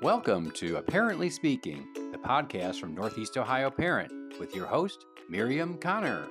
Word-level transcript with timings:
Welcome 0.00 0.52
to 0.52 0.76
Apparently 0.76 1.28
Speaking, 1.28 1.84
the 2.12 2.18
podcast 2.18 2.78
from 2.78 2.94
Northeast 2.94 3.36
Ohio 3.36 3.68
Parent, 3.68 4.38
with 4.38 4.54
your 4.54 4.64
host, 4.64 5.06
Miriam 5.28 5.76
Connor. 5.76 6.28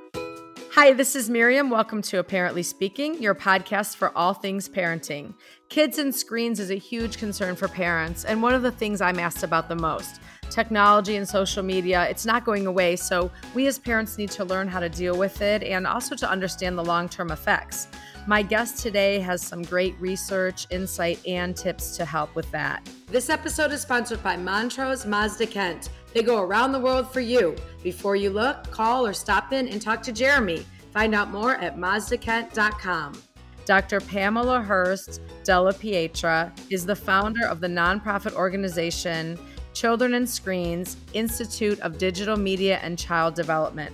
Hi, 0.71 0.93
this 0.93 1.17
is 1.17 1.29
Miriam. 1.29 1.69
Welcome 1.69 2.01
to 2.03 2.19
Apparently 2.19 2.63
Speaking, 2.63 3.21
your 3.21 3.35
podcast 3.35 3.97
for 3.97 4.17
all 4.17 4.33
things 4.33 4.69
parenting. 4.69 5.33
Kids 5.67 5.97
and 5.97 6.15
screens 6.15 6.61
is 6.61 6.71
a 6.71 6.75
huge 6.75 7.17
concern 7.17 7.57
for 7.57 7.67
parents, 7.67 8.23
and 8.23 8.41
one 8.41 8.53
of 8.53 8.61
the 8.61 8.71
things 8.71 9.01
I'm 9.01 9.19
asked 9.19 9.43
about 9.43 9.67
the 9.67 9.75
most. 9.75 10.21
Technology 10.49 11.17
and 11.17 11.27
social 11.27 11.61
media, 11.61 12.07
it's 12.09 12.25
not 12.25 12.45
going 12.45 12.67
away, 12.67 12.95
so 12.95 13.29
we 13.53 13.67
as 13.67 13.77
parents 13.77 14.17
need 14.17 14.31
to 14.31 14.45
learn 14.45 14.67
how 14.67 14.79
to 14.79 14.89
deal 14.89 15.17
with 15.17 15.41
it 15.41 15.61
and 15.63 15.85
also 15.85 16.15
to 16.15 16.29
understand 16.29 16.77
the 16.77 16.83
long 16.83 17.09
term 17.09 17.31
effects. 17.31 17.87
My 18.27 18.41
guest 18.41 18.79
today 18.79 19.19
has 19.19 19.41
some 19.41 19.61
great 19.61 19.95
research, 19.99 20.67
insight, 20.69 21.19
and 21.25 21.55
tips 21.55 21.95
to 21.97 22.05
help 22.05 22.35
with 22.35 22.49
that. 22.51 22.87
This 23.07 23.29
episode 23.29 23.71
is 23.71 23.81
sponsored 23.81 24.21
by 24.21 24.35
Montrose 24.35 25.05
Mazda 25.05 25.47
Kent. 25.47 25.89
They 26.13 26.23
go 26.23 26.41
around 26.41 26.71
the 26.71 26.79
world 26.79 27.11
for 27.11 27.21
you. 27.21 27.55
Before 27.83 28.15
you 28.15 28.29
look, 28.29 28.69
call 28.71 29.05
or 29.05 29.13
stop 29.13 29.53
in 29.53 29.67
and 29.67 29.81
talk 29.81 30.01
to 30.03 30.11
Jeremy. 30.11 30.65
Find 30.91 31.13
out 31.13 31.29
more 31.29 31.55
at 31.55 31.77
mazdakent.com. 31.77 33.21
Dr. 33.65 33.99
Pamela 33.99 34.61
Hurst 34.61 35.21
Della 35.43 35.73
Pietra 35.73 36.51
is 36.69 36.85
the 36.85 36.95
founder 36.95 37.45
of 37.45 37.59
the 37.59 37.67
nonprofit 37.67 38.33
organization 38.33 39.37
Children 39.77 40.15
and 40.15 40.27
Screens 40.27 40.97
Institute 41.13 41.79
of 41.81 41.99
Digital 41.99 42.35
Media 42.35 42.79
and 42.81 42.97
Child 42.97 43.35
Development. 43.35 43.93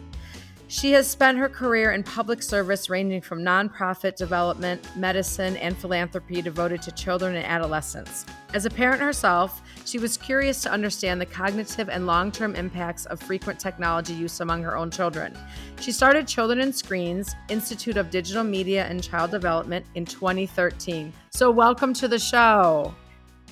She 0.69 0.93
has 0.93 1.09
spent 1.09 1.37
her 1.37 1.49
career 1.49 1.91
in 1.91 2.03
public 2.03 2.41
service 2.41 2.89
ranging 2.89 3.19
from 3.19 3.43
nonprofit 3.43 4.15
development, 4.15 4.81
medicine, 4.95 5.57
and 5.57 5.77
philanthropy 5.77 6.41
devoted 6.41 6.81
to 6.83 6.93
children 6.93 7.35
and 7.35 7.45
adolescents. 7.45 8.25
As 8.53 8.65
a 8.65 8.69
parent 8.69 9.01
herself, 9.01 9.61
she 9.83 9.99
was 9.99 10.15
curious 10.15 10.61
to 10.63 10.71
understand 10.71 11.19
the 11.19 11.25
cognitive 11.25 11.89
and 11.89 12.07
long 12.07 12.31
term 12.31 12.55
impacts 12.55 13.05
of 13.07 13.19
frequent 13.19 13.59
technology 13.59 14.13
use 14.13 14.39
among 14.39 14.63
her 14.63 14.77
own 14.77 14.89
children. 14.89 15.37
She 15.81 15.91
started 15.91 16.29
Children 16.29 16.61
and 16.61 16.73
Screens, 16.73 17.35
Institute 17.49 17.97
of 17.97 18.09
Digital 18.09 18.45
Media 18.45 18.85
and 18.85 19.03
Child 19.03 19.31
Development, 19.31 19.85
in 19.95 20.05
2013. 20.05 21.11
So, 21.31 21.51
welcome 21.51 21.93
to 21.95 22.07
the 22.07 22.19
show. 22.19 22.95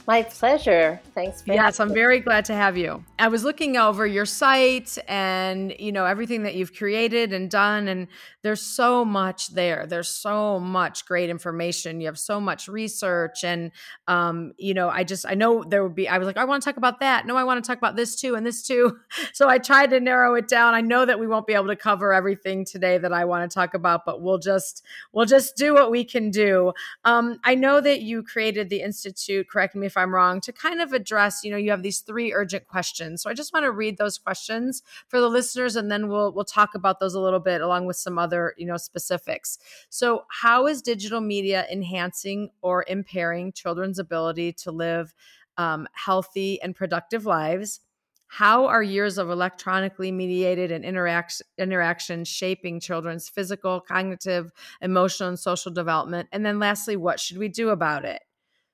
My 0.08 0.24
pleasure. 0.24 1.00
Thanks. 1.14 1.42
For 1.42 1.54
yes, 1.54 1.80
I'm 1.80 1.94
very 1.94 2.20
glad 2.20 2.46
to 2.46 2.54
have 2.54 2.78
you. 2.78 3.04
I 3.22 3.28
was 3.28 3.44
looking 3.44 3.78
over 3.78 4.08
your 4.08 4.26
site 4.26 4.98
and 5.08 5.76
you 5.78 5.92
know 5.92 6.06
everything 6.06 6.42
that 6.42 6.56
you've 6.56 6.74
created 6.74 7.34
and 7.34 7.52
done, 7.52 7.88
and 7.88 8.08
there's 8.42 8.64
so 8.64 9.06
much 9.06 9.50
there. 9.50 9.86
There's 9.86 10.10
so 10.10 10.60
much 10.60 11.06
great 11.06 11.30
information. 11.30 12.02
You 12.02 12.08
have 12.08 12.18
so 12.18 12.42
much 12.42 12.68
research, 12.68 13.44
and 13.44 13.72
um, 14.08 14.54
you 14.58 14.74
know, 14.74 14.90
I 14.90 15.04
just 15.04 15.28
I 15.28 15.36
know 15.36 15.64
there 15.64 15.84
would 15.84 15.94
be. 15.94 16.10
I 16.10 16.18
was 16.18 16.26
like, 16.26 16.38
I 16.38 16.46
want 16.46 16.64
to 16.64 16.66
talk 16.68 16.78
about 16.78 17.00
that. 17.02 17.28
No, 17.28 17.38
I 17.38 17.44
want 17.44 17.64
to 17.64 17.68
talk 17.68 17.78
about 17.78 17.96
this 17.96 18.16
too 18.16 18.34
and 18.34 18.46
this 18.46 18.64
too. 18.64 18.98
So 19.34 19.48
I 19.48 19.60
tried 19.60 19.92
to 19.92 20.00
narrow 20.00 20.36
it 20.36 20.48
down. 20.48 20.74
I 20.74 20.82
know 20.82 21.06
that 21.06 21.20
we 21.20 21.28
won't 21.28 21.48
be 21.48 21.54
able 21.54 21.68
to 21.68 21.76
cover 21.76 22.14
everything 22.14 22.66
today 22.66 22.98
that 22.98 23.14
I 23.14 23.26
want 23.26 23.50
to 23.50 23.54
talk 23.54 23.74
about, 23.74 24.02
but 24.06 24.22
we'll 24.22 24.40
just 24.40 24.84
we'll 25.14 25.26
just 25.26 25.56
do 25.56 25.74
what 25.74 25.92
we 25.92 26.04
can 26.04 26.32
do. 26.32 26.74
Um, 27.06 27.40
I 27.44 27.56
know 27.56 27.82
that 27.82 28.02
you 28.02 28.24
created 28.24 28.70
the 28.70 28.82
institute. 28.82 29.48
Correct 29.48 29.76
me 29.76 29.86
if 29.86 29.96
I'm 29.96 30.14
wrong, 30.14 30.42
to 30.42 30.52
kind 30.52 30.82
of 30.82 30.94
address, 30.94 31.44
you 31.44 31.52
know, 31.52 31.58
you 31.58 31.72
have 31.72 31.84
these 31.84 32.00
three 32.00 32.34
urgent 32.34 32.68
questions. 32.68 33.11
So 33.18 33.30
I 33.30 33.34
just 33.34 33.54
want 33.54 33.64
to 33.64 33.72
read 33.72 33.98
those 33.98 34.18
questions 34.18 34.84
for 35.08 35.20
the 35.20 35.30
listeners 35.30 35.76
and 35.76 35.92
then 35.92 36.08
we'll 36.08 36.32
we'll 36.32 36.46
talk 36.46 36.76
about 36.76 37.00
those 37.00 37.14
a 37.14 37.20
little 37.20 37.40
bit 37.40 37.62
along 37.62 37.86
with 37.86 37.98
some 37.98 38.18
other, 38.18 38.54
you 38.58 38.66
know, 38.66 38.78
specifics. 38.78 39.58
So 39.90 40.26
how 40.30 40.68
is 40.68 40.82
digital 40.82 41.22
media 41.22 41.66
enhancing 41.72 42.50
or 42.62 42.86
impairing 42.88 43.54
children's 43.54 44.00
ability 44.00 44.54
to 44.54 44.72
live 44.72 45.14
um, 45.58 45.88
healthy 45.94 46.62
and 46.62 46.76
productive 46.76 47.26
lives? 47.26 47.82
How 48.28 48.68
are 48.68 48.82
years 48.82 49.18
of 49.18 49.30
electronically 49.30 50.10
mediated 50.10 50.72
and 50.72 50.86
interaction, 50.86 51.46
interaction 51.58 52.24
shaping 52.24 52.80
children's 52.80 53.28
physical, 53.28 53.82
cognitive, 53.82 54.54
emotional, 54.82 55.28
and 55.28 55.38
social 55.38 55.70
development? 55.70 56.30
And 56.32 56.46
then 56.46 56.58
lastly, 56.58 56.96
what 56.96 57.20
should 57.20 57.38
we 57.38 57.50
do 57.50 57.70
about 57.70 58.06
it? 58.06 58.22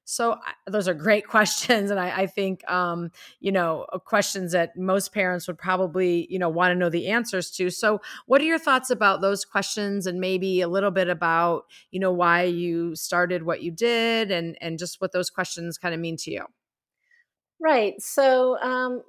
So 0.09 0.39
those 0.65 0.87
are 0.87 0.93
great 0.93 1.27
questions, 1.35 1.91
and 1.91 1.99
I, 1.99 2.21
I 2.21 2.27
think 2.27 2.69
um, 2.71 3.11
you 3.41 3.51
know 3.51 3.85
uh, 3.91 3.99
questions 3.99 4.53
that 4.53 4.77
most 4.77 5.13
parents 5.13 5.47
would 5.47 5.57
probably 5.57 6.25
you 6.29 6.39
know 6.39 6.47
want 6.47 6.71
to 6.71 6.75
know 6.75 6.89
the 6.89 7.07
answers 7.07 7.51
to. 7.51 7.69
So, 7.69 7.99
what 8.25 8.39
are 8.39 8.45
your 8.45 8.57
thoughts 8.57 8.89
about 8.89 9.19
those 9.19 9.43
questions, 9.43 10.07
and 10.07 10.19
maybe 10.19 10.61
a 10.61 10.69
little 10.69 10.91
bit 10.91 11.09
about 11.09 11.65
you 11.91 11.99
know 11.99 12.11
why 12.11 12.43
you 12.43 12.95
started 12.95 13.43
what 13.43 13.61
you 13.61 13.69
did, 13.69 14.31
and 14.31 14.57
and 14.61 14.79
just 14.79 15.01
what 15.01 15.11
those 15.11 15.29
questions 15.29 15.77
kind 15.77 15.93
of 15.93 15.99
mean 15.99 16.15
to 16.17 16.31
you? 16.31 16.45
Right. 17.59 18.01
So, 18.01 18.57
um, 18.61 19.03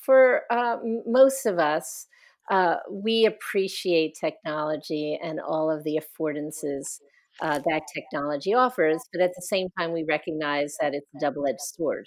for 0.00 0.42
uh, 0.50 0.78
most 1.06 1.46
of 1.46 1.60
us, 1.60 2.08
uh, 2.50 2.78
we 2.90 3.26
appreciate 3.26 4.16
technology 4.18 5.16
and 5.22 5.38
all 5.38 5.70
of 5.70 5.84
the 5.84 6.00
affordances 6.00 6.98
uh, 7.42 7.60
that 7.66 7.82
technology 7.94 8.54
offers, 8.54 9.02
but 9.12 9.22
at 9.22 9.32
the 9.36 9.42
same 9.42 9.68
time, 9.78 9.92
we 9.92 10.04
recognize 10.08 10.76
that 10.80 10.94
it's 10.94 11.06
a 11.16 11.20
double 11.20 11.46
edged 11.46 11.60
sword. 11.60 12.06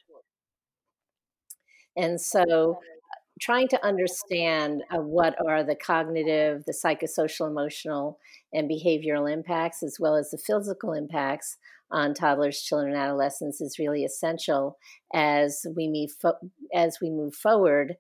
And 1.96 2.20
so, 2.20 2.80
trying 3.42 3.68
to 3.70 3.86
understand 3.86 4.84
uh, 4.92 5.00
what 5.00 5.36
are 5.48 5.64
the 5.64 5.76
cognitive, 5.76 6.64
the 6.66 6.74
psychosocial, 6.74 7.50
emotional, 7.50 8.20
and 8.54 8.70
behavioral 8.70 9.32
impacts, 9.32 9.84
as 9.84 9.98
well 10.00 10.16
as 10.16 10.32
the 10.32 10.38
physical 10.38 10.94
impacts 10.94 11.58
on 11.92 12.14
toddlers, 12.14 12.62
children, 12.62 12.94
and 12.94 13.02
adolescents, 13.02 13.62
is 13.62 13.80
really 13.80 14.04
essential 14.04 14.78
as 15.14 15.66
we 15.76 15.88
move 15.88 16.12
fo- 16.22 16.50
as 16.74 16.98
we 17.02 17.10
move 17.10 17.34
forward. 17.36 17.96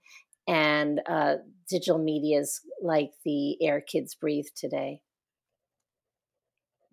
And 0.47 1.01
uh, 1.07 1.35
digital 1.69 1.99
medias 1.99 2.61
like 2.81 3.11
the 3.23 3.63
air 3.63 3.81
kids 3.81 4.15
breathe 4.15 4.47
today. 4.55 5.01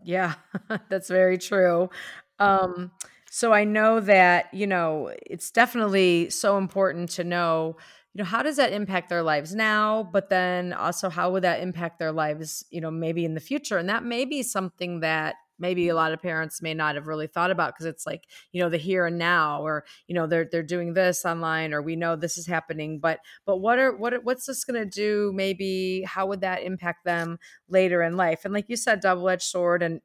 Yeah, 0.06 0.34
that's 0.88 1.08
very 1.08 1.38
true. 1.38 1.90
Um, 2.38 2.92
so 3.30 3.52
I 3.52 3.64
know 3.64 4.00
that, 4.00 4.54
you 4.54 4.66
know, 4.66 5.12
it's 5.26 5.50
definitely 5.50 6.30
so 6.30 6.58
important 6.58 7.10
to 7.12 7.24
know, 7.24 7.76
you 8.14 8.20
know, 8.20 8.24
how 8.24 8.42
does 8.42 8.56
that 8.56 8.72
impact 8.72 9.08
their 9.08 9.22
lives 9.22 9.54
now, 9.54 10.08
but 10.12 10.30
then 10.30 10.72
also 10.72 11.10
how 11.10 11.30
would 11.32 11.42
that 11.44 11.60
impact 11.60 11.98
their 11.98 12.12
lives, 12.12 12.64
you 12.70 12.80
know, 12.80 12.90
maybe 12.90 13.24
in 13.24 13.34
the 13.34 13.40
future? 13.40 13.78
And 13.78 13.88
that 13.88 14.04
may 14.04 14.24
be 14.24 14.42
something 14.42 15.00
that 15.00 15.34
maybe 15.58 15.88
a 15.88 15.94
lot 15.94 16.12
of 16.12 16.20
parents 16.20 16.62
may 16.62 16.74
not 16.74 16.94
have 16.94 17.06
really 17.06 17.26
thought 17.26 17.50
about 17.50 17.74
because 17.74 17.86
it's 17.86 18.06
like 18.06 18.24
you 18.52 18.62
know 18.62 18.68
the 18.68 18.76
here 18.76 19.06
and 19.06 19.18
now 19.18 19.62
or 19.62 19.84
you 20.06 20.14
know 20.14 20.26
they're 20.26 20.48
they're 20.50 20.62
doing 20.62 20.94
this 20.94 21.24
online 21.24 21.72
or 21.72 21.82
we 21.82 21.96
know 21.96 22.16
this 22.16 22.38
is 22.38 22.46
happening 22.46 22.98
but 22.98 23.20
but 23.44 23.58
what 23.58 23.78
are 23.78 23.96
what 23.96 24.24
what's 24.24 24.46
this 24.46 24.64
going 24.64 24.82
to 24.82 24.88
do 24.88 25.32
maybe 25.34 26.02
how 26.06 26.26
would 26.26 26.40
that 26.40 26.62
impact 26.62 27.04
them 27.04 27.38
later 27.68 28.02
in 28.02 28.16
life? 28.16 28.44
And 28.44 28.54
like 28.54 28.68
you 28.68 28.76
said 28.76 29.00
double-edged 29.00 29.42
sword 29.42 29.82
and 29.82 30.00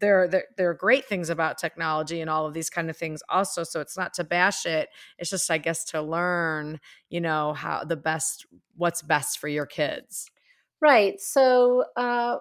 there, 0.00 0.26
there 0.26 0.44
there 0.56 0.70
are 0.70 0.74
great 0.74 1.04
things 1.04 1.30
about 1.30 1.56
technology 1.56 2.20
and 2.20 2.28
all 2.28 2.46
of 2.46 2.52
these 2.52 2.68
kind 2.68 2.90
of 2.90 2.96
things 2.96 3.22
also 3.28 3.62
so 3.62 3.80
it's 3.80 3.96
not 3.96 4.12
to 4.14 4.24
bash 4.24 4.66
it 4.66 4.88
it's 5.18 5.30
just 5.30 5.48
i 5.52 5.56
guess 5.56 5.84
to 5.84 6.02
learn 6.02 6.80
you 7.10 7.20
know 7.20 7.52
how 7.52 7.84
the 7.84 7.94
best 7.94 8.44
what's 8.74 9.02
best 9.02 9.38
for 9.38 9.46
your 9.46 9.66
kids. 9.66 10.28
Right 10.80 11.20
so 11.20 11.84
uh 11.96 12.38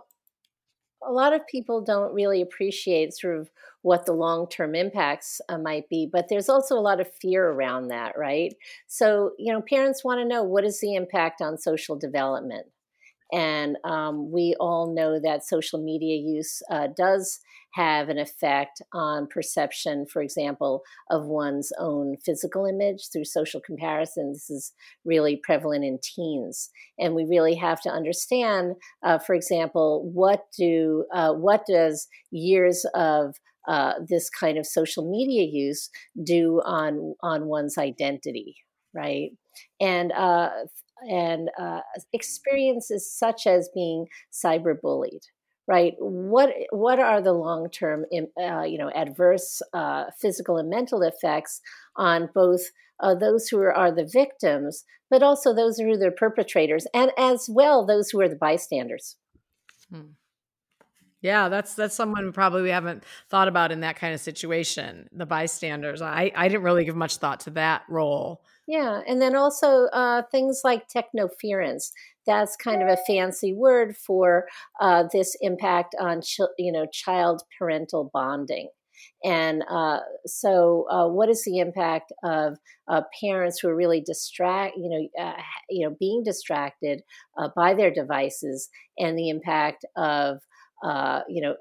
a 1.05 1.11
lot 1.11 1.33
of 1.33 1.45
people 1.47 1.81
don't 1.81 2.13
really 2.13 2.41
appreciate 2.41 3.13
sort 3.15 3.39
of 3.39 3.49
what 3.81 4.05
the 4.05 4.13
long 4.13 4.47
term 4.49 4.75
impacts 4.75 5.39
uh, 5.49 5.57
might 5.57 5.87
be, 5.89 6.09
but 6.11 6.27
there's 6.29 6.49
also 6.49 6.75
a 6.75 6.81
lot 6.81 6.99
of 6.99 7.13
fear 7.21 7.47
around 7.49 7.87
that, 7.87 8.17
right? 8.17 8.53
So, 8.87 9.31
you 9.37 9.53
know, 9.53 9.61
parents 9.61 10.03
want 10.03 10.19
to 10.19 10.27
know 10.27 10.43
what 10.43 10.65
is 10.65 10.79
the 10.81 10.95
impact 10.95 11.41
on 11.41 11.57
social 11.57 11.95
development? 11.95 12.67
And 13.31 13.77
um, 13.83 14.31
we 14.31 14.55
all 14.59 14.93
know 14.93 15.19
that 15.19 15.45
social 15.45 15.83
media 15.83 16.15
use 16.15 16.61
uh, 16.71 16.87
does 16.95 17.39
have 17.77 18.09
an 18.09 18.17
effect 18.17 18.81
on 18.91 19.27
perception, 19.27 20.05
for 20.11 20.21
example, 20.21 20.81
of 21.11 21.27
one's 21.27 21.71
own 21.77 22.17
physical 22.25 22.65
image 22.65 23.09
through 23.11 23.25
social 23.25 23.61
comparison. 23.61 24.33
This 24.33 24.49
is 24.49 24.73
really 25.05 25.39
prevalent 25.43 25.85
in 25.85 25.99
teens, 26.01 26.71
and 26.97 27.13
we 27.13 27.23
really 27.25 27.53
have 27.55 27.79
to 27.81 27.89
understand, 27.89 28.75
uh, 29.03 29.19
for 29.19 29.35
example, 29.35 30.09
what 30.11 30.45
do 30.57 31.05
uh, 31.13 31.33
what 31.33 31.65
does 31.67 32.07
years 32.31 32.83
of 32.95 33.35
uh, 33.67 33.93
this 34.09 34.29
kind 34.29 34.57
of 34.57 34.65
social 34.65 35.09
media 35.09 35.43
use 35.43 35.89
do 36.23 36.61
on 36.65 37.13
on 37.21 37.45
one's 37.45 37.77
identity, 37.77 38.55
right? 38.95 39.29
And 39.79 40.11
uh, 40.13 40.49
and 41.07 41.49
uh, 41.59 41.81
experiences 42.11 43.11
such 43.11 43.45
as 43.45 43.69
being 43.75 44.07
cyberbullied 44.33 45.21
right 45.67 45.95
what 45.99 46.49
what 46.71 46.99
are 46.99 47.21
the 47.21 47.33
long 47.33 47.69
term 47.69 48.05
uh, 48.41 48.63
you 48.63 48.77
know 48.77 48.89
adverse 48.95 49.61
uh, 49.73 50.05
physical 50.19 50.57
and 50.57 50.69
mental 50.69 51.01
effects 51.01 51.61
on 51.95 52.29
both 52.33 52.61
uh, 52.99 53.13
those 53.13 53.47
who 53.47 53.59
are, 53.59 53.91
the 53.91 54.09
victims 54.11 54.83
but 55.09 55.21
also 55.21 55.53
those 55.53 55.77
who 55.77 55.91
are 55.91 55.97
the 55.97 56.09
perpetrators 56.11 56.87
and 56.93 57.11
as 57.17 57.47
well 57.49 57.85
those 57.85 58.09
who 58.09 58.19
are 58.19 58.29
the 58.29 58.35
bystanders 58.35 59.17
hmm. 59.91 60.01
Yeah, 61.21 61.49
that's 61.49 61.73
that's 61.73 61.95
someone 61.95 62.31
probably 62.31 62.61
we 62.61 62.69
haven't 62.69 63.03
thought 63.29 63.47
about 63.47 63.71
in 63.71 63.79
that 63.79 63.95
kind 63.95 64.13
of 64.13 64.19
situation. 64.19 65.09
The 65.11 65.25
bystanders. 65.25 66.01
I 66.01 66.31
I 66.35 66.47
didn't 66.47 66.63
really 66.63 66.85
give 66.85 66.95
much 66.95 67.17
thought 67.17 67.39
to 67.41 67.49
that 67.51 67.83
role. 67.89 68.43
Yeah, 68.67 69.01
and 69.07 69.21
then 69.21 69.35
also 69.35 69.85
uh, 69.87 70.21
things 70.31 70.61
like 70.63 70.87
technoference. 70.87 71.91
That's 72.27 72.55
kind 72.57 72.83
of 72.83 72.89
a 72.89 72.97
fancy 73.07 73.53
word 73.53 73.95
for 73.97 74.45
uh, 74.81 75.05
this 75.11 75.35
impact 75.41 75.95
on 75.99 76.21
ch- 76.21 76.41
you 76.57 76.71
know 76.71 76.85
child 76.91 77.41
parental 77.57 78.11
bonding. 78.13 78.69
And 79.23 79.63
uh, 79.69 79.99
so, 80.25 80.85
uh, 80.89 81.07
what 81.07 81.29
is 81.29 81.43
the 81.43 81.59
impact 81.59 82.11
of 82.23 82.57
uh, 82.87 83.01
parents 83.21 83.59
who 83.59 83.69
are 83.69 83.75
really 83.75 84.01
distract, 84.01 84.75
you 84.77 84.89
know, 85.17 85.23
uh, 85.23 85.33
you 85.69 85.87
know, 85.87 85.95
being 85.99 86.23
distracted 86.23 87.01
uh, 87.37 87.49
by 87.55 87.73
their 87.73 87.91
devices, 87.91 88.69
and 88.97 89.17
the 89.17 89.29
impact 89.29 89.85
of, 89.95 90.39
uh, 90.83 91.21
you 91.27 91.41
know, 91.41 91.55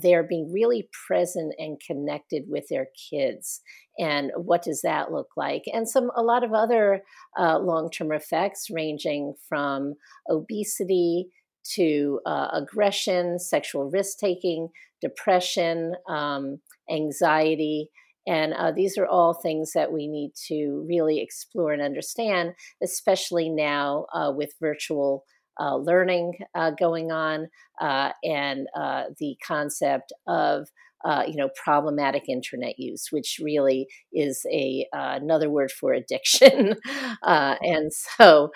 they're 0.00 0.22
being 0.22 0.52
really 0.52 0.88
present 1.06 1.54
and 1.58 1.80
connected 1.84 2.44
with 2.48 2.66
their 2.68 2.88
kids, 3.10 3.60
and 3.98 4.30
what 4.36 4.62
does 4.62 4.82
that 4.82 5.12
look 5.12 5.28
like? 5.36 5.64
And 5.72 5.88
some 5.88 6.10
a 6.16 6.22
lot 6.22 6.44
of 6.44 6.52
other 6.52 7.02
long-term 7.38 8.12
effects, 8.12 8.68
ranging 8.70 9.34
from 9.48 9.94
obesity 10.28 11.28
to 11.74 12.20
aggression, 12.26 13.38
sexual 13.38 13.90
risk 13.90 14.18
taking 14.18 14.68
depression, 15.02 15.94
um, 16.08 16.60
anxiety. 16.90 17.90
And 18.26 18.54
uh, 18.54 18.70
these 18.70 18.96
are 18.96 19.06
all 19.06 19.34
things 19.34 19.72
that 19.74 19.92
we 19.92 20.06
need 20.06 20.32
to 20.46 20.86
really 20.88 21.20
explore 21.20 21.72
and 21.72 21.82
understand, 21.82 22.54
especially 22.82 23.48
now 23.48 24.06
uh, 24.14 24.32
with 24.34 24.54
virtual 24.60 25.24
uh, 25.60 25.76
learning 25.76 26.32
uh, 26.54 26.70
going 26.70 27.10
on 27.12 27.48
uh, 27.80 28.10
and 28.24 28.68
uh, 28.74 29.04
the 29.18 29.36
concept 29.46 30.12
of 30.26 30.68
uh, 31.04 31.24
you 31.26 31.36
know 31.36 31.48
problematic 31.62 32.28
internet 32.28 32.78
use, 32.78 33.08
which 33.10 33.38
really 33.42 33.86
is 34.12 34.44
a 34.50 34.86
uh, 34.94 35.18
another 35.20 35.50
word 35.50 35.70
for 35.70 35.92
addiction. 35.92 36.76
uh, 37.22 37.56
and 37.60 37.92
so 37.92 38.50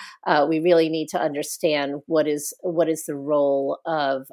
we 0.48 0.60
really 0.60 0.88
need 0.88 1.08
to 1.08 1.20
understand 1.20 2.02
what 2.06 2.26
is 2.26 2.52
what 2.60 2.88
is 2.88 3.04
the 3.06 3.16
role 3.16 3.78
of 3.86 4.26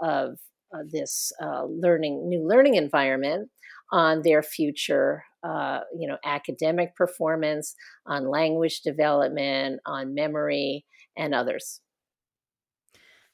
of 0.00 0.38
uh, 0.74 0.82
this 0.90 1.32
uh, 1.42 1.64
learning 1.64 2.28
new 2.28 2.46
learning 2.46 2.74
environment 2.74 3.48
on 3.92 4.22
their 4.22 4.42
future 4.42 5.22
uh, 5.44 5.80
you 5.96 6.08
know 6.08 6.16
academic 6.24 6.94
performance 6.96 7.74
on 8.06 8.28
language 8.28 8.80
development 8.80 9.80
on 9.86 10.14
memory 10.14 10.84
and 11.16 11.34
others 11.34 11.80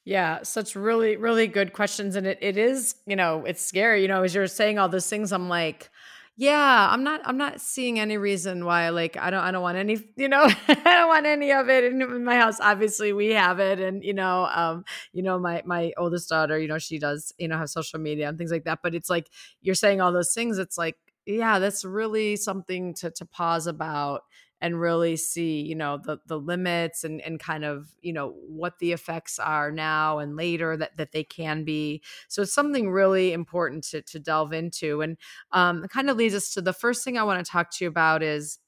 yeah, 0.05 0.43
such 0.43 0.75
really, 0.75 1.17
really 1.17 1.47
good 1.47 1.73
questions. 1.73 2.17
And 2.17 2.27
it, 2.27 2.39
it 2.41 2.57
is, 2.57 2.95
you 3.07 3.17
know, 3.17 3.45
it's 3.45 3.63
scary. 3.63 4.03
You 4.03 4.09
know, 4.09 4.23
as 4.23 4.35
you're 4.35 4.47
saying 4.47 4.79
all 4.79 4.89
those 4.89 5.09
things, 5.09 5.33
I'm 5.33 5.49
like, 5.49 5.91
yeah, 6.37 6.89
I'm 6.91 7.05
not 7.05 7.21
I'm 7.25 7.37
not 7.37 7.61
seeing 7.61 8.01
any 8.01 8.17
reason 8.17 8.65
why 8.65 8.89
like 8.89 9.19
I 9.19 9.29
don't 9.31 9.41
I 9.41 9.51
don't 9.51 9.63
want 9.63 9.77
any, 9.77 9.99
you 10.17 10.29
know, 10.29 10.43
I 10.69 10.75
don't 10.75 11.09
want 11.09 11.27
any 11.27 11.53
of 11.53 11.69
it 11.69 11.85
in 11.85 12.25
my 12.25 12.37
house. 12.37 12.59
Obviously, 12.61 13.13
we 13.13 13.29
have 13.29 13.59
it 13.61 13.79
and 13.79 14.03
you 14.03 14.15
know, 14.15 14.49
um, 14.55 14.85
you 15.13 15.23
know, 15.23 15.39
my 15.39 15.63
my 15.67 15.93
oldest 15.99 16.31
daughter, 16.31 16.59
you 16.59 16.69
know, 16.69 16.79
she 16.79 16.99
does, 16.99 17.35
you 17.39 17.49
know, 17.49 17.59
have 17.59 17.69
social 17.69 17.99
media 17.99 18.29
and 18.29 18.39
things 18.39 18.51
like 18.51 18.65
that, 18.65 18.79
but 18.83 18.95
it's 18.95 19.11
like 19.11 19.29
you're 19.61 19.75
saying 19.75 20.01
all 20.01 20.13
those 20.13 20.33
things, 20.33 20.59
it's 20.59 20.79
like 20.79 20.97
yeah, 21.27 21.59
that's 21.59 21.85
really 21.85 22.37
something 22.37 22.95
to 22.95 23.11
to 23.11 23.27
pause 23.27 23.67
about 23.67 24.23
and 24.61 24.81
really 24.81 25.17
see 25.17 25.63
you 25.63 25.75
know 25.75 25.99
the 25.99 26.19
the 26.27 26.39
limits 26.39 27.05
and 27.05 27.21
and 27.23 27.41
kind 27.41 27.65
of 27.65 27.89
you 28.03 28.13
know 28.13 28.35
what 28.49 28.79
the 28.79 28.93
effects 28.93 29.39
are 29.39 29.71
now 29.71 30.19
and 30.19 30.37
later 30.37 30.77
that 30.77 30.97
that 30.97 31.13
they 31.13 31.25
can 31.25 31.65
be. 31.65 32.03
So 32.29 32.43
it's 32.43 32.53
something 32.53 32.91
really 32.91 33.33
important 33.33 33.85
to 33.85 34.03
to 34.03 34.19
delve 34.21 34.53
into 34.53 35.01
and 35.03 35.17
um 35.53 35.85
it 35.85 35.91
kind 35.91 36.11
of 36.11 36.17
leads 36.17 36.35
us 36.35 36.53
to 36.55 36.61
the 36.63 36.73
first 36.73 37.05
thing 37.05 37.19
i 37.19 37.23
want 37.23 37.45
to 37.45 37.51
talk 37.51 37.71
to 37.73 37.85
you 37.85 37.89
about 37.89 38.23
is 38.23 38.59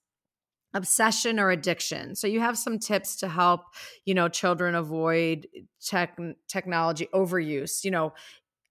obsession 0.74 1.38
or 1.38 1.50
addiction. 1.50 2.14
So 2.14 2.26
you 2.26 2.40
have 2.40 2.56
some 2.56 2.78
tips 2.78 3.16
to 3.16 3.28
help 3.28 3.60
you 4.06 4.14
know 4.14 4.28
children 4.28 4.74
avoid 4.74 5.46
tech 5.84 6.18
technology 6.48 7.08
overuse 7.14 7.84
you 7.84 7.90
know 7.90 8.14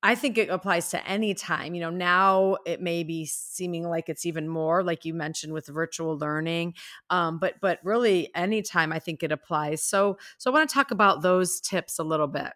I 0.04 0.16
think 0.16 0.38
it 0.38 0.50
applies 0.50 0.90
to 0.92 1.08
any 1.08 1.34
time. 1.34 1.76
You 1.76 1.82
know, 1.82 1.90
now 1.92 2.58
it 2.66 2.82
may 2.82 3.04
be 3.04 3.26
seeming 3.26 3.88
like 3.88 4.10
it's 4.10 4.26
even 4.26 4.48
more, 4.48 4.84
like 4.84 5.06
you 5.06 5.14
mentioned 5.14 5.54
with 5.54 5.68
virtual 5.68 6.18
learning, 6.18 6.74
um, 7.10 7.38
but 7.38 7.56
but 7.62 7.80
really 7.84 8.34
anytime 8.36 8.92
I 8.92 9.00
think 9.00 9.22
it 9.24 9.32
applies. 9.32 9.84
So 9.84 10.18
so 10.38 10.52
I 10.52 10.54
want 10.54 10.70
to 10.70 10.74
talk 10.74 10.92
about 10.92 11.22
those 11.22 11.60
tips 11.60 12.00
a 12.00 12.04
little 12.04 12.28
bit. 12.28 12.54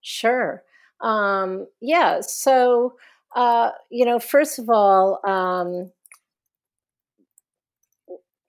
Sure. 0.00 0.62
Um, 1.00 1.66
yeah. 1.80 2.20
So 2.20 2.96
uh, 3.34 3.70
you 3.90 4.04
know, 4.04 4.18
first 4.18 4.58
of 4.58 4.68
all, 4.70 5.20
um, 5.26 5.90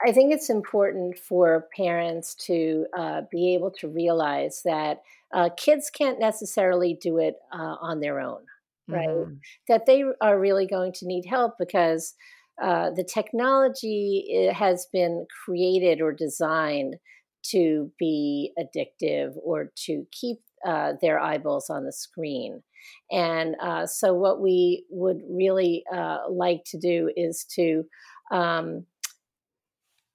I 0.06 0.12
think 0.14 0.34
it's 0.34 0.50
important 0.50 1.18
for 1.18 1.68
parents 1.76 2.34
to 2.46 2.86
uh, 2.98 3.22
be 3.30 3.54
able 3.54 3.72
to 3.72 3.88
realize 3.90 4.62
that 4.64 5.02
uh, 5.34 5.50
kids 5.58 5.90
can't 5.90 6.20
necessarily 6.20 6.98
do 7.02 7.18
it 7.18 7.36
uh, 7.52 7.76
on 7.82 8.00
their 8.00 8.20
own, 8.20 8.42
right? 8.88 9.10
Mm-hmm. 9.10 9.34
That 9.68 9.86
they 9.86 10.04
are 10.22 10.40
really 10.40 10.68
going 10.68 10.94
to 10.94 11.06
need 11.06 11.26
help 11.26 11.56
because 11.60 12.14
uh, 12.62 12.92
the 12.92 13.04
technology 13.04 14.26
eh, 14.34 14.54
has 14.54 14.88
been 14.92 15.26
created 15.46 16.02
or 16.02 16.14
designed 16.14 16.96
to 17.42 17.92
be 18.00 18.54
addictive 18.58 19.34
or 19.44 19.72
to 19.76 20.06
keep 20.12 20.40
uh, 20.66 20.94
their 21.02 21.20
eyeballs 21.20 21.70
on 21.70 21.86
the 21.86 21.94
screen. 21.94 22.64
And 23.12 23.56
uh, 23.62 23.86
so, 23.86 24.14
what 24.14 24.42
we 24.42 24.86
would 24.90 25.22
really 25.30 25.84
like 26.30 26.64
to 26.68 26.78
do 26.78 27.12
is 27.16 27.46
to 27.56 27.84
um, 28.32 28.86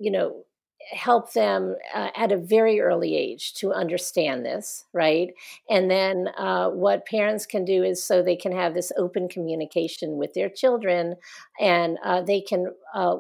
you 0.05 0.11
know, 0.11 0.45
help 0.93 1.33
them 1.33 1.77
uh, 1.95 2.11
at 2.15 2.31
a 2.31 2.37
very 2.37 2.79
early 2.81 3.17
age 3.17 3.55
to 3.55 3.73
understand 3.73 4.45
this, 4.45 4.85
right? 4.93 5.31
And 5.71 5.91
then 5.91 6.29
uh, 6.37 6.69
what 6.71 7.07
parents 7.07 7.47
can 7.47 7.65
do 7.65 7.83
is 7.83 8.05
so 8.05 8.23
they 8.23 8.37
can 8.37 8.53
have 8.53 8.75
this 8.75 8.93
open 8.99 9.29
communication 9.29 10.19
with 10.19 10.35
their 10.35 10.51
children 10.51 11.17
and 11.59 11.99
uh, 12.05 12.23
they 12.23 12.41
can. 12.41 12.67
Uh, 12.95 13.17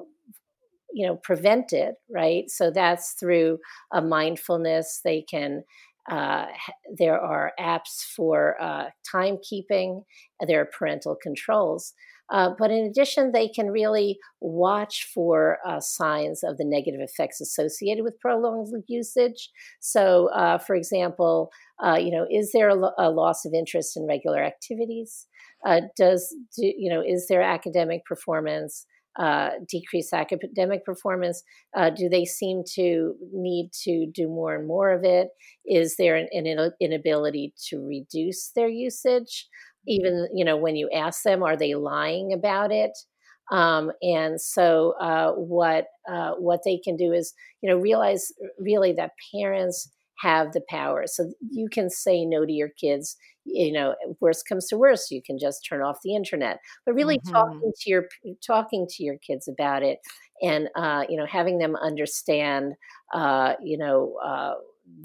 you 0.92 1.06
know, 1.06 1.16
prevent 1.16 1.72
it, 1.72 1.96
right? 2.08 2.48
So 2.48 2.70
that's 2.70 3.14
through 3.18 3.58
a 3.92 4.00
mindfulness. 4.00 5.00
They 5.04 5.22
can 5.22 5.64
uh, 6.10 6.46
there 6.98 7.18
are 7.18 7.52
apps 7.58 8.04
for 8.14 8.60
uh, 8.60 8.90
timekeeping. 9.12 10.02
There 10.46 10.60
are 10.60 10.66
parental 10.78 11.16
controls. 11.20 11.94
Uh, 12.30 12.50
but 12.58 12.70
in 12.70 12.86
addition, 12.86 13.32
they 13.32 13.48
can 13.48 13.70
really 13.70 14.18
watch 14.40 15.08
for 15.14 15.58
uh, 15.66 15.78
signs 15.80 16.42
of 16.42 16.56
the 16.56 16.64
negative 16.64 17.00
effects 17.00 17.40
associated 17.40 18.02
with 18.02 18.18
prolonged 18.20 18.82
usage. 18.88 19.50
So, 19.80 20.28
uh, 20.28 20.58
for 20.58 20.74
example, 20.74 21.50
uh, 21.84 21.96
you 21.96 22.10
know, 22.10 22.26
is 22.30 22.50
there 22.52 22.68
a, 22.68 22.74
lo- 22.74 22.94
a, 22.98 23.10
loss 23.10 23.44
of 23.44 23.52
interest 23.52 23.96
in 23.96 24.06
regular 24.06 24.42
activities? 24.42 25.26
Uh, 25.66 25.82
does 25.96 26.34
do, 26.56 26.72
you 26.76 26.90
know 26.90 27.02
is 27.04 27.26
there 27.28 27.42
academic 27.42 28.04
performance? 28.04 28.86
Uh, 29.16 29.50
decrease 29.70 30.12
academic 30.12 30.84
performance? 30.84 31.44
Uh, 31.76 31.88
do 31.88 32.08
they 32.08 32.24
seem 32.24 32.64
to 32.74 33.14
need 33.32 33.70
to 33.72 34.06
do 34.12 34.26
more 34.26 34.56
and 34.56 34.66
more 34.66 34.90
of 34.90 35.04
it? 35.04 35.28
Is 35.64 35.94
there 35.96 36.16
an, 36.16 36.26
an 36.32 36.72
inability 36.80 37.54
to 37.68 37.78
reduce 37.78 38.50
their 38.56 38.66
usage? 38.66 39.46
Even 39.86 40.28
you 40.34 40.44
know 40.44 40.56
when 40.56 40.76
you 40.76 40.90
ask 40.90 41.22
them 41.22 41.42
are 41.42 41.56
they 41.56 41.74
lying 41.74 42.32
about 42.32 42.72
it? 42.72 42.96
Um, 43.50 43.92
and 44.00 44.40
so 44.40 44.94
uh, 45.00 45.32
what 45.32 45.86
uh, 46.08 46.32
what 46.32 46.60
they 46.64 46.78
can 46.78 46.96
do 46.96 47.12
is 47.12 47.34
you 47.60 47.70
know 47.70 47.76
realize 47.76 48.32
really 48.58 48.92
that 48.94 49.12
parents 49.34 49.90
have 50.20 50.52
the 50.52 50.62
power. 50.68 51.04
So 51.06 51.32
you 51.50 51.68
can 51.68 51.90
say 51.90 52.24
no 52.24 52.46
to 52.46 52.52
your 52.52 52.70
kids 52.80 53.16
you 53.46 53.72
know 53.72 53.94
worst 54.20 54.48
comes 54.48 54.66
to 54.66 54.78
worst 54.78 55.10
you 55.10 55.20
can 55.20 55.38
just 55.38 55.66
turn 55.68 55.82
off 55.82 55.98
the 56.02 56.14
internet. 56.14 56.60
But 56.86 56.94
really 56.94 57.18
mm-hmm. 57.18 57.32
talking 57.32 57.72
to 57.80 57.90
your 57.90 58.04
talking 58.44 58.86
to 58.90 59.04
your 59.04 59.18
kids 59.18 59.48
about 59.48 59.82
it 59.82 59.98
and 60.42 60.68
uh, 60.76 61.04
you 61.08 61.16
know 61.16 61.26
having 61.26 61.58
them 61.58 61.76
understand 61.76 62.74
uh, 63.12 63.54
you 63.62 63.78
know 63.78 64.16
uh, 64.24 64.54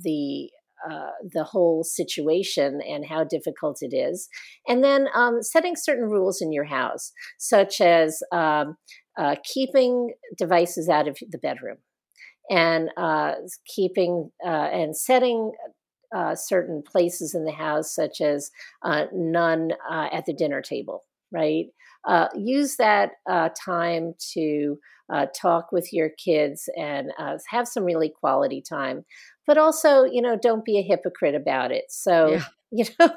the 0.03 0.49
uh, 0.89 1.11
the 1.33 1.43
whole 1.43 1.83
situation 1.83 2.79
and 2.87 3.05
how 3.05 3.23
difficult 3.23 3.79
it 3.81 3.95
is. 3.95 4.29
And 4.67 4.83
then 4.83 5.07
um, 5.13 5.41
setting 5.41 5.75
certain 5.75 6.05
rules 6.05 6.41
in 6.41 6.53
your 6.53 6.65
house, 6.65 7.11
such 7.37 7.81
as 7.81 8.21
um, 8.31 8.77
uh, 9.17 9.35
keeping 9.43 10.13
devices 10.37 10.87
out 10.87 11.07
of 11.07 11.17
the 11.29 11.37
bedroom 11.37 11.77
and 12.49 12.89
uh, 12.97 13.33
keeping 13.75 14.31
uh, 14.45 14.69
and 14.71 14.95
setting 14.95 15.51
uh, 16.15 16.35
certain 16.35 16.81
places 16.89 17.35
in 17.35 17.43
the 17.43 17.51
house, 17.51 17.93
such 17.93 18.21
as 18.21 18.49
none 19.13 19.71
at 19.91 20.25
the 20.25 20.33
dinner 20.33 20.61
table, 20.61 21.03
right? 21.31 21.65
use 22.33 22.77
that 22.77 23.11
time 23.63 24.13
to 24.33 24.77
talk 25.39 25.71
with 25.71 25.91
your 25.91 26.09
kids 26.23 26.69
and 26.77 27.11
have 27.49 27.67
some 27.67 27.83
really 27.83 28.09
quality 28.09 28.63
time 28.67 29.03
but 29.49 29.57
also 29.57 30.03
you 30.03 30.21
know 30.21 30.37
don't 30.39 30.63
be 30.63 30.77
a 30.77 30.83
hypocrite 30.83 31.33
about 31.33 31.71
it 31.71 31.85
so 31.89 32.27
yeah. 32.27 32.43
you 32.71 32.85
know 32.99 33.09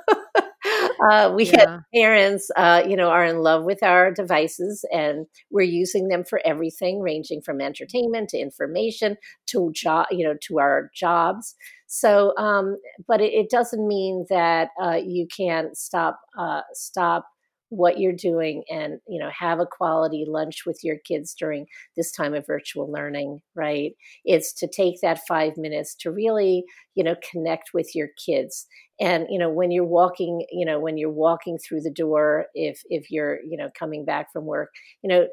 uh, 1.11 1.33
we 1.35 1.45
yeah. 1.47 1.81
parents, 1.95 2.51
uh, 2.57 2.83
you 2.87 2.97
know, 2.97 3.09
are 3.09 3.25
in 3.25 3.39
love 3.39 3.65
with 3.65 3.83
our 3.83 4.13
devices 4.13 4.85
and 4.93 5.27
we're 5.51 5.63
using 5.63 6.09
them 6.09 6.25
for 6.25 6.41
everything, 6.45 7.01
ranging 7.01 7.43
from 7.43 7.61
entertainment 7.61 8.29
to 8.29 8.39
information 8.39 9.17
to 9.47 9.73
job, 9.75 10.07
you 10.11 10.25
know, 10.25 10.35
to 10.41 10.61
our 10.61 10.91
jobs. 10.95 11.55
So, 11.87 12.37
um, 12.39 12.79
but 13.09 13.21
it, 13.21 13.33
it, 13.33 13.51
doesn't 13.51 13.87
mean 13.87 14.27
that 14.31 14.69
uh, 14.81 14.99
you 15.05 15.27
can't 15.27 15.77
stop 15.77 16.21
uh, 16.39 16.63
stop 16.73 17.27
what 17.73 17.99
you're 17.99 18.13
doing 18.13 18.63
and 18.71 19.01
you 19.09 19.19
know 19.19 19.31
have 19.37 19.59
a 19.59 19.67
quality 19.67 20.25
lunch 20.29 20.65
with 20.67 20.79
your 20.83 20.97
kids 21.09 21.35
during 21.35 21.67
this 21.97 22.13
time 22.13 22.35
of 22.35 22.47
virtual 22.47 22.91
learning 22.93 23.41
right? 23.55 23.93
It's 24.25 24.53
to 24.55 24.69
take 24.69 25.01
that 25.03 25.21
5 25.27 25.57
minutes 25.57 25.95
to 26.01 26.11
really 26.11 26.65
you 26.95 27.05
know 27.05 27.17
connect 27.31 27.71
with 27.75 27.95
your 27.95 28.09
kids. 28.25 28.67
And 29.01 29.27
you 29.31 29.39
know 29.39 29.51
when 29.51 29.71
you're 29.71 29.85
walking 29.85 30.45
you 30.53 30.67
know 30.67 30.79
when 30.81 30.99
you're 30.99 31.11
walking 31.11 31.59
through 31.59 31.81
the 31.83 31.91
door 31.91 32.47
if 32.55 32.83
if 32.91 33.11
you're 33.11 33.39
you 33.49 33.57
know 33.57 33.71
coming 33.79 34.05
back 34.05 34.33
from 34.33 34.45
work 34.47 34.71
you 35.03 35.09
know 35.09 35.27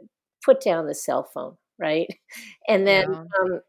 put 0.46 0.62
down 0.62 0.88
the 0.88 0.96
cell 0.96 1.30
phone 1.34 1.56
right? 1.80 2.08
And 2.68 2.86
then 2.88 3.06
yeah. 3.10 3.24
um, 3.42 3.62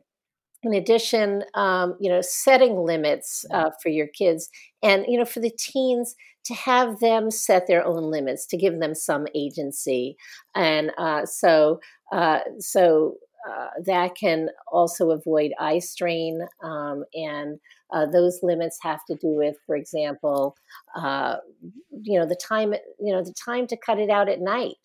in 0.62 0.74
addition 0.74 1.44
um, 1.54 1.96
you 2.00 2.10
know 2.10 2.20
setting 2.22 2.76
limits 2.84 3.44
uh, 3.52 3.70
for 3.82 3.88
your 3.88 4.08
kids. 4.08 4.48
And 4.82 5.04
you 5.08 5.18
know 5.18 5.24
for 5.24 5.40
the 5.40 5.50
teens 5.58 6.14
to 6.50 6.54
have 6.56 6.98
them 6.98 7.30
set 7.30 7.68
their 7.68 7.84
own 7.86 8.10
limits 8.10 8.44
to 8.46 8.56
give 8.56 8.80
them 8.80 8.94
some 8.94 9.26
agency. 9.36 10.16
And 10.54 10.90
uh, 10.98 11.24
so 11.24 11.80
uh, 12.10 12.40
so 12.58 13.14
uh, 13.48 13.68
that 13.86 14.16
can 14.16 14.48
also 14.70 15.12
avoid 15.12 15.52
eye 15.60 15.78
strain 15.78 16.40
um, 16.62 17.04
and 17.14 17.60
uh, 17.92 18.04
those 18.06 18.40
limits 18.42 18.78
have 18.82 19.00
to 19.06 19.14
do 19.14 19.28
with 19.28 19.56
for 19.64 19.76
example 19.76 20.56
uh, 20.94 21.36
you 22.02 22.18
know 22.18 22.26
the 22.26 22.36
time 22.36 22.74
you 22.98 23.12
know 23.14 23.22
the 23.22 23.34
time 23.42 23.66
to 23.66 23.76
cut 23.76 23.98
it 23.98 24.10
out 24.10 24.28
at 24.28 24.40
night 24.40 24.76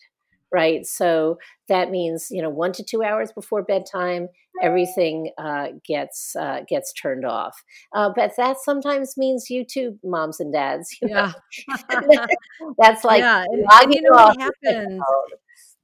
right? 0.52 0.86
So 0.86 1.38
that 1.68 1.90
means 1.90 2.28
you 2.30 2.42
know 2.42 2.50
one 2.50 2.72
to 2.72 2.84
two 2.84 3.02
hours 3.02 3.32
before 3.32 3.62
bedtime, 3.62 4.28
everything 4.62 5.30
uh, 5.38 5.68
gets 5.86 6.34
uh, 6.36 6.60
gets 6.68 6.92
turned 6.92 7.24
off. 7.24 7.62
Uh, 7.94 8.10
but 8.14 8.32
that 8.36 8.56
sometimes 8.62 9.16
means 9.16 9.48
YouTube 9.50 9.98
moms 10.04 10.40
and 10.40 10.52
dads. 10.52 10.96
yeah, 11.02 11.32
that's 12.78 13.04
like 13.04 13.20
yeah, 13.20 13.44
and, 13.44 13.94
you 13.94 14.02
know 14.02 14.10
what 14.12 14.40
happens. 14.40 15.02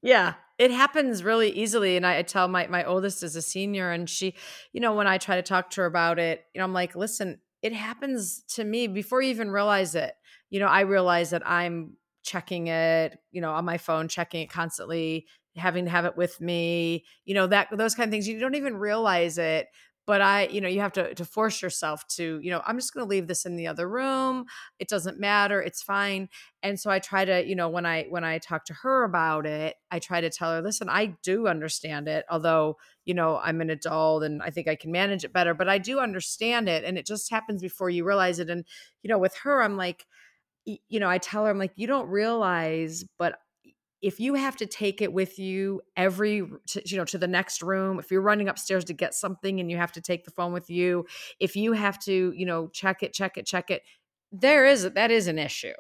Yeah, 0.03 0.35
it 0.59 0.71
happens 0.71 1.23
really 1.23 1.51
easily. 1.51 1.97
And 1.97 2.07
I, 2.07 2.19
I, 2.19 2.23
tell 2.23 2.49
my 2.49 2.67
my 2.67 2.85
oldest 2.85 3.23
is 3.23 3.37
a 3.37 3.43
senior, 3.43 3.91
and 3.91 4.09
she, 4.09 4.35
you 4.73 4.81
know, 4.81 4.95
when 4.95 5.07
I 5.07 5.19
try 5.19 5.37
to 5.37 5.43
talk 5.43 5.71
to 5.71 5.83
her 5.83 5.87
about 5.87 6.19
it, 6.19 6.45
you 6.55 6.59
know, 6.59 6.65
I'm 6.65 6.73
like, 6.73 6.97
listen, 6.97 7.39
it 7.63 7.73
happens 7.73 8.43
to 8.55 8.65
me 8.65 8.89
before 8.89 9.23
you 9.23 9.31
even 9.31 9.51
realize 9.51 9.95
it. 9.95 10.15
You 10.51 10.61
know, 10.61 10.67
I 10.67 10.81
realize 10.81 11.31
that 11.31 11.49
I'm 11.49 11.97
checking 12.23 12.69
it, 12.69 13.19
you 13.31 13.41
know, 13.41 13.53
on 13.53 13.65
my 13.65 13.79
phone, 13.79 14.09
checking 14.09 14.43
it 14.43 14.51
constantly, 14.51 15.27
having 15.57 15.85
to 15.85 15.91
have 15.91 16.05
it 16.05 16.17
with 16.17 16.41
me, 16.41 17.05
you 17.25 17.35
know, 17.35 17.47
that 17.47 17.69
those 17.77 17.95
kind 17.95 18.09
of 18.09 18.13
things. 18.13 18.29
You 18.29 18.39
don't 18.39 18.55
even 18.55 18.77
realize 18.77 19.39
it. 19.39 19.69
But 20.05 20.21
I, 20.21 20.49
you 20.49 20.61
know, 20.61 20.67
you 20.67 20.81
have 20.81 20.93
to 20.95 21.15
to 21.15 21.25
force 21.25 21.63
yourself 21.63 22.05
to, 22.17 22.41
you 22.43 22.51
know, 22.51 22.61
I'm 22.67 22.77
just 22.77 22.93
going 22.93 23.07
to 23.07 23.09
leave 23.09 23.29
this 23.29 23.47
in 23.47 23.55
the 23.55 23.69
other 23.69 23.89
room. 23.89 24.47
It 24.81 24.89
doesn't 24.89 25.21
matter. 25.21 25.63
It's 25.63 25.81
fine. 25.81 26.29
And 26.61 26.79
so 26.79 26.91
I 26.91 26.99
try 26.99 27.25
to, 27.25 27.47
you 27.47 27.55
know, 27.55 27.69
when 27.69 27.87
I 27.87 28.07
when 28.09 28.25
I 28.25 28.39
talk 28.39 28.65
to 28.65 28.75
her 28.83 29.05
about 29.05 29.47
it, 29.47 29.77
I 29.93 30.01
try 30.01 30.21
to 30.21 30.29
tell 30.29 30.51
her, 30.51 30.61
listen, 30.61 30.89
I 30.89 31.17
do 31.23 31.47
understand 31.47 32.09
it, 32.09 32.25
although, 32.29 32.79
you 33.05 33.15
know, 33.15 33.39
I'm 33.39 33.61
an 33.61 33.71
adult 33.71 34.25
and 34.25 34.43
I 34.43 34.51
think 34.51 34.67
I 34.67 34.75
can 34.75 34.91
manage 34.91 35.23
it 35.23 35.33
better, 35.33 35.55
but 35.55 35.69
I 35.69 35.79
do 35.79 36.01
understand 36.01 36.69
it. 36.69 36.83
And 36.83 36.99
it 36.99 37.07
just 37.07 37.31
happens 37.31 37.63
before 37.63 37.89
you 37.89 38.05
realize 38.05 38.41
it. 38.41 38.51
And, 38.51 38.65
you 39.05 39.09
know, 39.09 39.19
with 39.19 39.37
her, 39.45 39.63
I'm 39.63 39.77
like, 39.77 40.05
you 40.65 41.01
know, 41.01 41.09
I 41.09 41.19
tell 41.19 41.45
her, 41.45 41.51
I'm 41.51 41.59
like, 41.59 41.73
you 41.77 41.87
don't 41.87 42.09
realize, 42.09 43.05
but 43.19 43.35
if 44.03 44.19
you 44.19 44.35
have 44.35 44.57
to 44.57 44.67
take 44.67 45.01
it 45.01 45.13
with 45.13 45.39
you 45.39 45.81
every 45.97 46.43
to, 46.67 46.83
you 46.85 46.97
know 46.97 47.05
to 47.05 47.19
the 47.19 47.29
next 47.29 47.63
room 47.63 48.01
if 48.01 48.11
you're 48.11 48.21
running 48.21 48.49
upstairs 48.49 48.85
to 48.85 48.93
get 48.93 49.15
something 49.15 49.61
and 49.61 49.71
you 49.71 49.77
have 49.77 49.93
to 49.93 50.01
take 50.01 50.25
the 50.25 50.31
phone 50.33 50.53
with 50.53 50.69
you 50.69 51.07
if 51.39 51.55
you 51.55 51.73
have 51.73 51.99
to 52.01 52.33
you 52.37 52.45
know 52.45 52.69
check 52.69 53.03
it 53.03 53.13
check 53.13 53.39
it 53.39 53.47
check 53.47 53.71
it 53.71 53.83
there 54.33 54.67
is 54.67 54.91
that 54.91 55.11
is 55.11 55.29
an 55.29 55.39
issue 55.39 55.73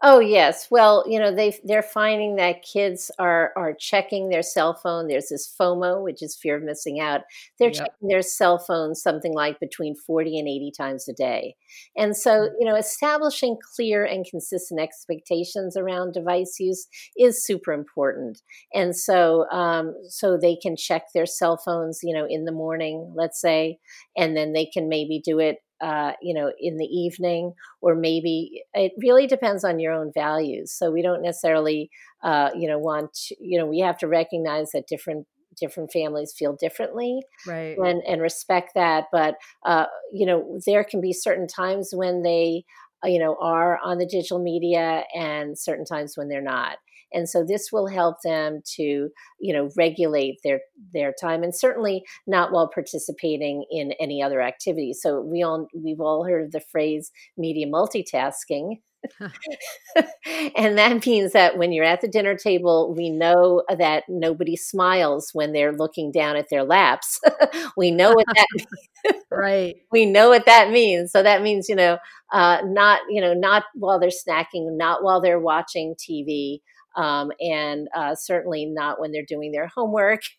Oh 0.00 0.20
yes. 0.20 0.68
Well, 0.70 1.04
you 1.08 1.18
know, 1.18 1.34
they 1.34 1.58
they're 1.64 1.82
finding 1.82 2.36
that 2.36 2.62
kids 2.62 3.10
are 3.18 3.52
are 3.56 3.74
checking 3.74 4.28
their 4.28 4.44
cell 4.44 4.74
phone. 4.74 5.08
There's 5.08 5.28
this 5.30 5.52
FOMO, 5.60 6.04
which 6.04 6.22
is 6.22 6.36
fear 6.36 6.56
of 6.56 6.62
missing 6.62 7.00
out. 7.00 7.22
They're 7.58 7.70
yep. 7.70 7.78
checking 7.78 8.08
their 8.08 8.22
cell 8.22 8.60
phone 8.60 8.94
something 8.94 9.34
like 9.34 9.58
between 9.58 9.96
40 9.96 10.38
and 10.38 10.46
80 10.46 10.70
times 10.78 11.08
a 11.08 11.12
day. 11.12 11.56
And 11.96 12.16
so, 12.16 12.30
mm. 12.30 12.50
you 12.60 12.66
know, 12.66 12.76
establishing 12.76 13.58
clear 13.74 14.04
and 14.04 14.24
consistent 14.24 14.80
expectations 14.80 15.76
around 15.76 16.12
device 16.12 16.60
use 16.60 16.86
is 17.18 17.44
super 17.44 17.72
important. 17.72 18.40
And 18.72 18.94
so 18.94 19.50
um, 19.50 19.96
so 20.08 20.36
they 20.36 20.54
can 20.54 20.76
check 20.76 21.06
their 21.12 21.26
cell 21.26 21.56
phones, 21.56 22.00
you 22.04 22.14
know, 22.14 22.26
in 22.28 22.44
the 22.44 22.52
morning, 22.52 23.12
let's 23.16 23.40
say, 23.40 23.80
and 24.16 24.36
then 24.36 24.52
they 24.52 24.66
can 24.66 24.88
maybe 24.88 25.20
do 25.24 25.40
it 25.40 25.58
uh, 25.80 26.12
you 26.20 26.34
know, 26.34 26.52
in 26.58 26.76
the 26.76 26.86
evening, 26.86 27.52
or 27.80 27.94
maybe 27.94 28.62
it 28.74 28.92
really 28.98 29.26
depends 29.26 29.64
on 29.64 29.78
your 29.78 29.92
own 29.92 30.12
values. 30.12 30.72
So 30.72 30.90
we 30.90 31.02
don't 31.02 31.22
necessarily, 31.22 31.90
uh, 32.22 32.50
you 32.56 32.68
know, 32.68 32.78
want 32.78 33.14
to, 33.14 33.36
you 33.40 33.58
know, 33.58 33.66
we 33.66 33.78
have 33.80 33.98
to 33.98 34.08
recognize 34.08 34.70
that 34.72 34.86
different 34.88 35.26
different 35.58 35.90
families 35.90 36.32
feel 36.36 36.54
differently, 36.54 37.22
right, 37.46 37.76
and 37.78 38.02
and 38.06 38.22
respect 38.22 38.72
that. 38.74 39.04
But 39.12 39.36
uh, 39.64 39.86
you 40.12 40.26
know, 40.26 40.58
there 40.66 40.84
can 40.84 41.00
be 41.00 41.12
certain 41.12 41.46
times 41.46 41.90
when 41.92 42.22
they, 42.22 42.64
uh, 43.04 43.08
you 43.08 43.18
know, 43.18 43.36
are 43.40 43.78
on 43.82 43.98
the 43.98 44.06
digital 44.06 44.42
media, 44.42 45.04
and 45.14 45.58
certain 45.58 45.84
times 45.84 46.16
when 46.16 46.28
they're 46.28 46.40
not 46.42 46.78
and 47.12 47.28
so 47.28 47.44
this 47.44 47.68
will 47.72 47.86
help 47.86 48.16
them 48.22 48.60
to 48.64 49.08
you 49.40 49.52
know 49.52 49.70
regulate 49.76 50.38
their 50.44 50.60
their 50.92 51.12
time 51.20 51.42
and 51.42 51.54
certainly 51.54 52.02
not 52.26 52.52
while 52.52 52.70
participating 52.72 53.64
in 53.70 53.92
any 54.00 54.22
other 54.22 54.40
activity 54.40 54.92
so 54.92 55.20
we 55.20 55.42
all 55.42 55.68
we've 55.74 56.00
all 56.00 56.24
heard 56.24 56.44
of 56.46 56.52
the 56.52 56.60
phrase 56.60 57.10
media 57.36 57.66
multitasking 57.66 58.76
and 60.56 60.78
that 60.78 61.04
means 61.06 61.32
that 61.32 61.56
when 61.56 61.72
you're 61.72 61.84
at 61.84 62.00
the 62.00 62.08
dinner 62.08 62.36
table, 62.36 62.94
we 62.96 63.10
know 63.10 63.62
that 63.76 64.04
nobody 64.08 64.56
smiles 64.56 65.30
when 65.32 65.52
they're 65.52 65.72
looking 65.72 66.10
down 66.10 66.36
at 66.36 66.46
their 66.50 66.64
laps. 66.64 67.20
we 67.76 67.90
know 67.90 68.12
what 68.12 68.26
that 68.34 68.46
means. 68.54 69.24
right. 69.30 69.76
We 69.90 70.06
know 70.06 70.28
what 70.28 70.46
that 70.46 70.70
means. 70.70 71.12
So 71.12 71.22
that 71.22 71.42
means, 71.42 71.68
you 71.68 71.76
know, 71.76 71.98
uh, 72.32 72.58
not, 72.64 73.00
you 73.08 73.20
know, 73.20 73.34
not 73.34 73.64
while 73.74 73.98
they're 73.98 74.10
snacking, 74.10 74.76
not 74.76 75.02
while 75.02 75.20
they're 75.20 75.40
watching 75.40 75.94
TV, 75.94 76.60
um, 76.98 77.30
and 77.40 77.88
uh, 77.96 78.14
certainly 78.14 78.66
not 78.66 79.00
when 79.00 79.12
they're 79.12 79.24
doing 79.28 79.52
their 79.52 79.68
homework. 79.74 80.22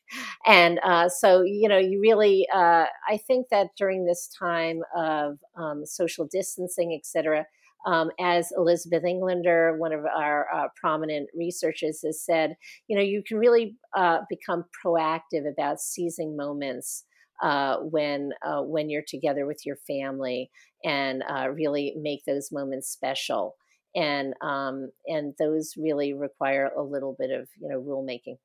And 0.46 0.80
uh, 0.84 1.10
so, 1.10 1.44
you 1.44 1.68
know, 1.70 1.78
you 1.78 2.00
really, 2.02 2.48
uh, 2.54 2.86
I 3.08 3.18
think 3.28 3.48
that 3.52 3.68
during 3.78 4.06
this 4.06 4.30
time 4.40 4.80
of 4.96 5.38
um, 5.58 5.86
social 5.86 6.28
distancing, 6.32 6.94
et 7.00 7.06
cetera, 7.06 7.46
um, 7.86 8.10
as 8.20 8.50
Elizabeth 8.58 9.04
Englander, 9.06 9.78
one 9.78 9.94
of 9.94 10.02
our 10.06 10.48
uh, 10.54 10.68
prominent 10.80 11.30
researchers, 11.38 12.02
has 12.06 12.24
said, 12.24 12.56
you 12.88 12.96
know, 12.98 13.04
you 13.04 13.24
can 13.26 13.38
really 13.38 13.78
uh, 13.96 14.20
become 14.30 14.66
proactive 14.86 15.50
about 15.52 15.80
seizing 15.80 16.36
moments 16.36 17.06
uh, 17.42 17.78
when 17.78 18.32
uh, 18.46 18.62
when 18.62 18.90
you're 18.90 19.04
together 19.08 19.46
with 19.46 19.66
your 19.66 19.78
family 19.88 20.52
and 20.84 21.24
uh, 21.30 21.50
really 21.50 21.96
make 22.02 22.22
those 22.26 22.50
moments 22.52 22.90
special 22.90 23.56
and 23.96 24.34
um, 24.42 24.92
and 25.08 25.34
those 25.40 25.74
really 25.78 26.14
require 26.14 26.72
a 26.76 26.82
little 26.82 27.16
bit 27.18 27.32
of 27.32 27.48
you 27.60 27.70
know 27.70 27.82
rulemaking. 27.82 28.38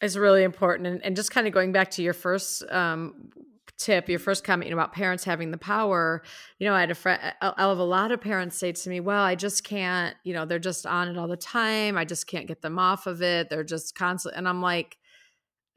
It's 0.00 0.16
really 0.16 0.42
important, 0.42 0.86
and, 0.86 1.04
and 1.04 1.16
just 1.16 1.30
kind 1.30 1.46
of 1.46 1.52
going 1.52 1.72
back 1.72 1.90
to 1.92 2.02
your 2.02 2.12
first 2.12 2.62
um, 2.70 3.30
tip, 3.78 4.08
your 4.08 4.18
first 4.18 4.44
comment 4.44 4.72
about 4.72 4.92
parents 4.92 5.24
having 5.24 5.50
the 5.50 5.58
power. 5.58 6.22
You 6.58 6.66
know, 6.66 6.74
I 6.74 6.80
had 6.80 6.90
a 6.90 6.94
friend. 6.94 7.20
I'll 7.40 7.70
have 7.70 7.78
a 7.78 7.84
lot 7.84 8.12
of 8.12 8.20
parents 8.20 8.58
say 8.58 8.72
to 8.72 8.88
me, 8.88 9.00
"Well, 9.00 9.22
I 9.22 9.34
just 9.34 9.64
can't. 9.64 10.14
You 10.24 10.34
know, 10.34 10.44
they're 10.44 10.58
just 10.58 10.86
on 10.86 11.08
it 11.08 11.16
all 11.16 11.28
the 11.28 11.36
time. 11.36 11.96
I 11.96 12.04
just 12.04 12.26
can't 12.26 12.46
get 12.46 12.62
them 12.62 12.78
off 12.78 13.06
of 13.06 13.22
it. 13.22 13.48
They're 13.48 13.64
just 13.64 13.94
constant." 13.94 14.36
And 14.36 14.48
I'm 14.48 14.60
like, 14.60 14.98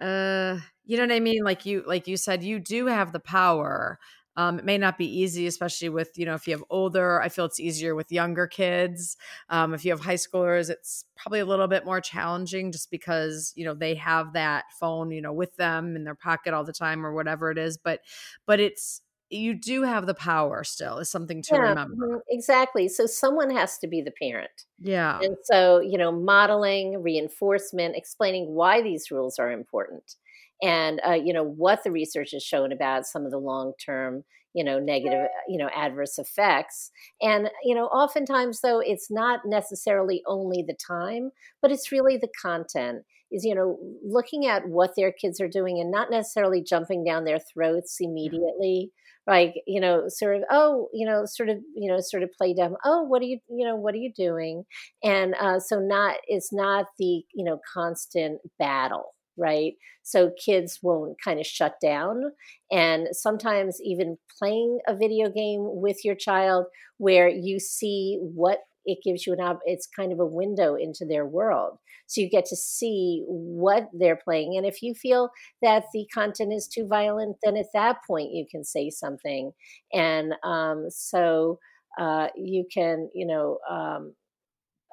uh, 0.02 0.60
you 0.86 0.98
know 0.98 1.04
what 1.04 1.12
I 1.12 1.20
mean? 1.20 1.44
Like 1.44 1.66
you, 1.66 1.84
like 1.86 2.08
you 2.08 2.18
said, 2.18 2.44
you 2.44 2.60
do 2.60 2.88
have 2.88 3.12
the 3.12 3.20
power 3.20 4.00
um, 4.36 4.60
it 4.60 4.66
may 4.66 4.78
not 4.78 4.98
be 4.98 5.06
easy, 5.06 5.48
especially 5.48 5.90
with, 5.90 6.18
you 6.18 6.26
know, 6.26 6.34
if 6.34 6.48
you 6.48 6.54
have 6.54 6.64
older, 6.70 7.22
I 7.22 7.30
feel 7.30 7.46
it's 7.46 7.60
easier 7.60 7.96
with 7.96 8.12
younger 8.12 8.48
kids. 8.48 9.18
Um, 9.50 9.74
if 9.74 9.84
you 9.84 9.92
have 9.92 10.00
high 10.00 10.16
schoolers, 10.16 10.70
it's 10.70 11.04
probably 11.16 11.40
a 11.40 11.46
little 11.46 11.68
bit 11.68 11.86
more 11.86 12.00
challenging 12.00 12.72
just 12.72 12.90
because, 12.90 13.52
you 13.56 13.66
know, 13.66 13.74
they 13.74 13.96
have 13.96 14.34
that 14.34 14.66
phone, 14.80 15.12
you 15.12 15.22
know, 15.22 15.34
with 15.34 15.56
them 15.58 15.96
in 15.96 16.04
their 16.04 16.16
pocket 16.16 16.54
all 16.54 16.64
the 16.64 16.72
time 16.74 17.06
or 17.06 17.14
whatever 17.14 17.52
it 17.52 17.58
is. 17.58 17.78
But, 17.78 18.00
but 18.46 18.60
it's, 18.60 19.02
you 19.32 19.54
do 19.54 19.84
have 19.84 20.08
the 20.08 20.16
power 20.16 20.64
still 20.64 20.98
is 20.98 21.12
something 21.12 21.44
to 21.44 21.56
yeah, 21.56 21.62
remember. 21.62 22.08
Mm-hmm, 22.08 22.18
exactly. 22.30 22.88
So 22.88 23.06
someone 23.06 23.52
has 23.52 23.78
to 23.80 23.88
be 23.88 24.02
the 24.02 24.12
parent. 24.12 24.66
Yeah. 24.80 25.20
And 25.22 25.36
so, 25.44 25.80
you 25.80 25.98
know, 26.00 26.12
modeling, 26.12 27.04
reinforcement, 27.04 27.96
explaining 27.96 28.48
why 28.48 28.82
these 28.82 29.12
rules 29.12 29.38
are 29.38 29.52
important 29.52 30.16
and 30.62 31.02
uh, 31.08 31.14
you 31.14 31.34
know 31.34 31.44
what 31.44 31.84
the 31.84 31.92
research 31.92 32.32
has 32.32 32.44
shown 32.44 32.72
about 32.72 33.06
some 33.06 33.26
of 33.26 33.32
the 33.32 33.38
long 33.38 33.74
term 33.84 34.24
you 34.54 34.64
know 34.64 34.80
negative 34.80 35.28
you 35.48 35.58
know 35.58 35.70
adverse 35.76 36.18
effects 36.18 36.92
and 37.22 37.50
you 37.64 37.76
know 37.76 37.86
oftentimes 37.86 38.62
though 38.62 38.80
it's 38.80 39.12
not 39.12 39.42
necessarily 39.46 40.22
only 40.28 40.64
the 40.68 40.76
time 40.86 41.32
but 41.62 41.72
it's 41.72 41.92
really 41.92 42.18
the 42.18 42.30
content 42.42 43.04
is 43.32 43.46
you 43.46 43.54
know 43.54 43.78
looking 44.04 44.46
at 44.48 44.68
what 44.68 44.92
their 44.96 45.12
kids 45.12 45.40
are 45.40 45.48
doing 45.48 45.80
and 45.80 45.92
not 45.92 46.10
necessarily 46.10 46.64
jumping 46.64 47.04
down 47.04 47.26
their 47.26 47.40
throats 47.54 47.98
immediately 48.00 48.92
like 49.28 49.54
you 49.68 49.80
know 49.80 50.06
sort 50.08 50.36
of 50.36 50.44
oh 50.50 50.88
you 50.94 51.06
know 51.06 51.24
sort 51.26 51.50
of 51.50 51.58
you 51.76 51.92
know 51.92 52.00
sort 52.00 52.24
of 52.24 52.32
play 52.38 52.54
dumb 52.54 52.76
oh 52.84 53.04
what 53.04 53.22
are 53.22 53.26
you 53.26 53.40
you 53.50 53.66
know 53.66 53.76
what 53.76 53.94
are 53.94 54.00
you 54.00 54.12
doing 54.16 54.64
and 55.04 55.36
uh, 55.40 55.60
so 55.60 55.80
not 55.80 56.16
it's 56.28 56.52
not 56.52 56.86
the 56.98 57.24
you 57.34 57.46
know 57.46 57.60
constant 57.72 58.42
battle 58.58 59.14
right? 59.40 59.74
So 60.04 60.32
kids 60.44 60.80
won't 60.82 61.18
kind 61.24 61.40
of 61.40 61.46
shut 61.46 61.76
down 61.82 62.32
and 62.72 63.08
sometimes 63.12 63.80
even 63.82 64.18
playing 64.38 64.80
a 64.88 64.96
video 64.96 65.30
game 65.30 65.62
with 65.64 66.04
your 66.04 66.16
child 66.16 66.66
where 66.98 67.28
you 67.30 67.60
see 67.60 68.20
what 68.22 68.60
it 68.86 69.00
gives 69.04 69.28
you 69.28 69.34
an 69.38 69.58
it's 69.66 69.88
kind 69.88 70.12
of 70.12 70.20
a 70.20 70.26
window 70.26 70.76
into 70.76 71.06
their 71.06 71.26
world. 71.26 71.78
So 72.08 72.22
you 72.22 72.30
get 72.30 72.46
to 72.46 72.56
see 72.56 73.24
what 73.28 73.90
they're 73.94 74.16
playing 74.24 74.58
and 74.58 74.66
if 74.66 74.82
you 74.82 74.94
feel 74.96 75.30
that 75.62 75.84
the 75.94 76.08
content 76.14 76.54
is 76.54 76.68
too 76.68 76.88
violent 76.88 77.38
then 77.44 77.56
at 77.58 77.68
that 77.74 77.98
point 78.08 78.32
you 78.34 78.46
can 78.50 78.64
say 78.64 78.90
something. 78.90 79.52
And 79.94 80.34
um, 80.44 80.88
so 80.90 81.60
uh, 82.00 82.28
you 82.36 82.66
can 82.74 83.10
you 83.14 83.28
know 83.28 83.60
um, 83.70 84.14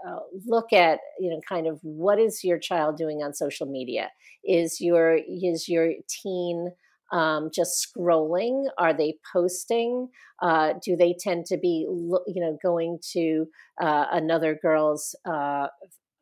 uh, 0.06 0.18
look 0.46 0.72
at 0.72 1.00
you 1.18 1.30
know 1.30 1.40
kind 1.48 1.66
of 1.66 1.78
what 1.82 2.18
is 2.18 2.44
your 2.44 2.58
child 2.58 2.96
doing 2.96 3.22
on 3.22 3.34
social 3.34 3.66
media 3.66 4.10
is 4.44 4.80
your 4.80 5.18
is 5.28 5.68
your 5.68 5.92
teen 6.08 6.70
um, 7.12 7.50
just 7.54 7.86
scrolling? 7.86 8.66
Are 8.78 8.92
they 8.92 9.14
posting? 9.32 10.08
Uh, 10.42 10.74
do 10.84 10.96
they 10.96 11.14
tend 11.18 11.46
to 11.46 11.56
be, 11.56 11.86
you 11.88 12.40
know, 12.40 12.58
going 12.62 12.98
to 13.12 13.46
uh, 13.80 14.06
another 14.12 14.58
girl's 14.60 15.14
uh, 15.26 15.68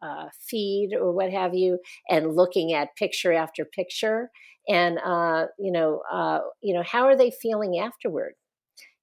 uh 0.02 0.26
feed 0.46 0.90
or 0.92 1.12
what 1.12 1.30
have 1.30 1.54
you, 1.54 1.78
and 2.10 2.34
looking 2.34 2.72
at 2.72 2.96
picture 2.96 3.32
after 3.32 3.64
picture? 3.64 4.30
And 4.68 4.98
you 5.58 5.72
know, 5.72 6.02
you 6.62 6.74
know, 6.74 6.82
how 6.82 7.04
are 7.06 7.16
they 7.16 7.30
feeling 7.30 7.78
afterward? 7.78 8.34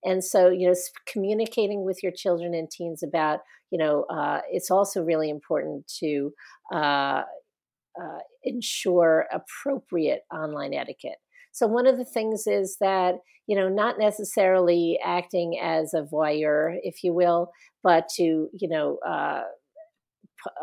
And 0.03 0.24
so, 0.24 0.50
you 0.50 0.67
know, 0.67 0.74
communicating 1.08 1.86
with 1.86 2.01
your 2.01 2.12
children 2.12 2.53
and 2.53 2.70
teens 2.70 3.03
about, 3.03 3.39
you 3.70 3.77
know, 3.77 4.05
it's 4.51 4.72
also 4.72 5.01
really 5.03 5.29
important 5.29 5.88
to 6.00 6.34
ensure 8.43 9.27
appropriate 9.31 10.22
online 10.34 10.74
etiquette. 10.74 11.17
So 11.51 11.67
one 11.67 11.88
of 11.88 11.98
the 11.98 12.05
things 12.05 12.48
is 12.48 12.77
that 12.79 13.15
you 13.48 13.55
know 13.55 13.67
not 13.67 14.00
necessarily 14.00 14.98
acting 15.03 15.60
as 15.62 15.93
a 15.93 16.03
voyeur, 16.03 16.77
if 16.84 17.03
you 17.03 17.13
will, 17.13 17.51
but 17.84 18.08
to 18.15 18.50
you 18.53 18.70
know 18.70 18.98
uh, 19.05 19.43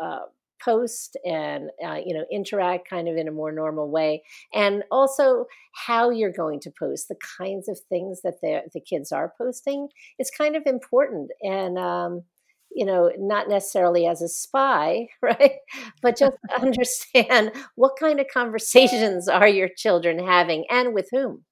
uh, 0.01 0.19
post 0.63 1.17
and 1.25 1.69
uh, 1.85 1.97
you 2.03 2.13
know 2.13 2.25
interact 2.31 2.89
kind 2.89 3.07
of 3.07 3.17
in 3.17 3.27
a 3.27 3.31
more 3.31 3.51
normal 3.51 3.89
way 3.89 4.23
and 4.53 4.83
also 4.91 5.45
how 5.73 6.09
you're 6.09 6.31
going 6.31 6.59
to 6.59 6.71
post 6.77 7.07
the 7.07 7.15
kinds 7.37 7.67
of 7.67 7.79
things 7.89 8.21
that 8.23 8.41
the, 8.41 8.61
the 8.73 8.81
kids 8.81 9.11
are 9.11 9.33
posting 9.37 9.87
is 10.19 10.31
kind 10.31 10.55
of 10.55 10.63
important 10.65 11.31
and 11.41 11.77
um, 11.77 12.23
you 12.71 12.85
know, 12.85 13.11
not 13.17 13.49
necessarily 13.49 14.05
as 14.05 14.21
a 14.21 14.27
spy, 14.27 15.07
right? 15.21 15.55
But 16.01 16.17
just 16.17 16.37
understand 16.61 17.51
what 17.75 17.93
kind 17.99 18.19
of 18.19 18.27
conversations 18.31 19.27
are 19.27 19.47
your 19.47 19.69
children 19.69 20.19
having 20.25 20.65
and 20.69 20.93
with 20.93 21.09
whom. 21.11 21.45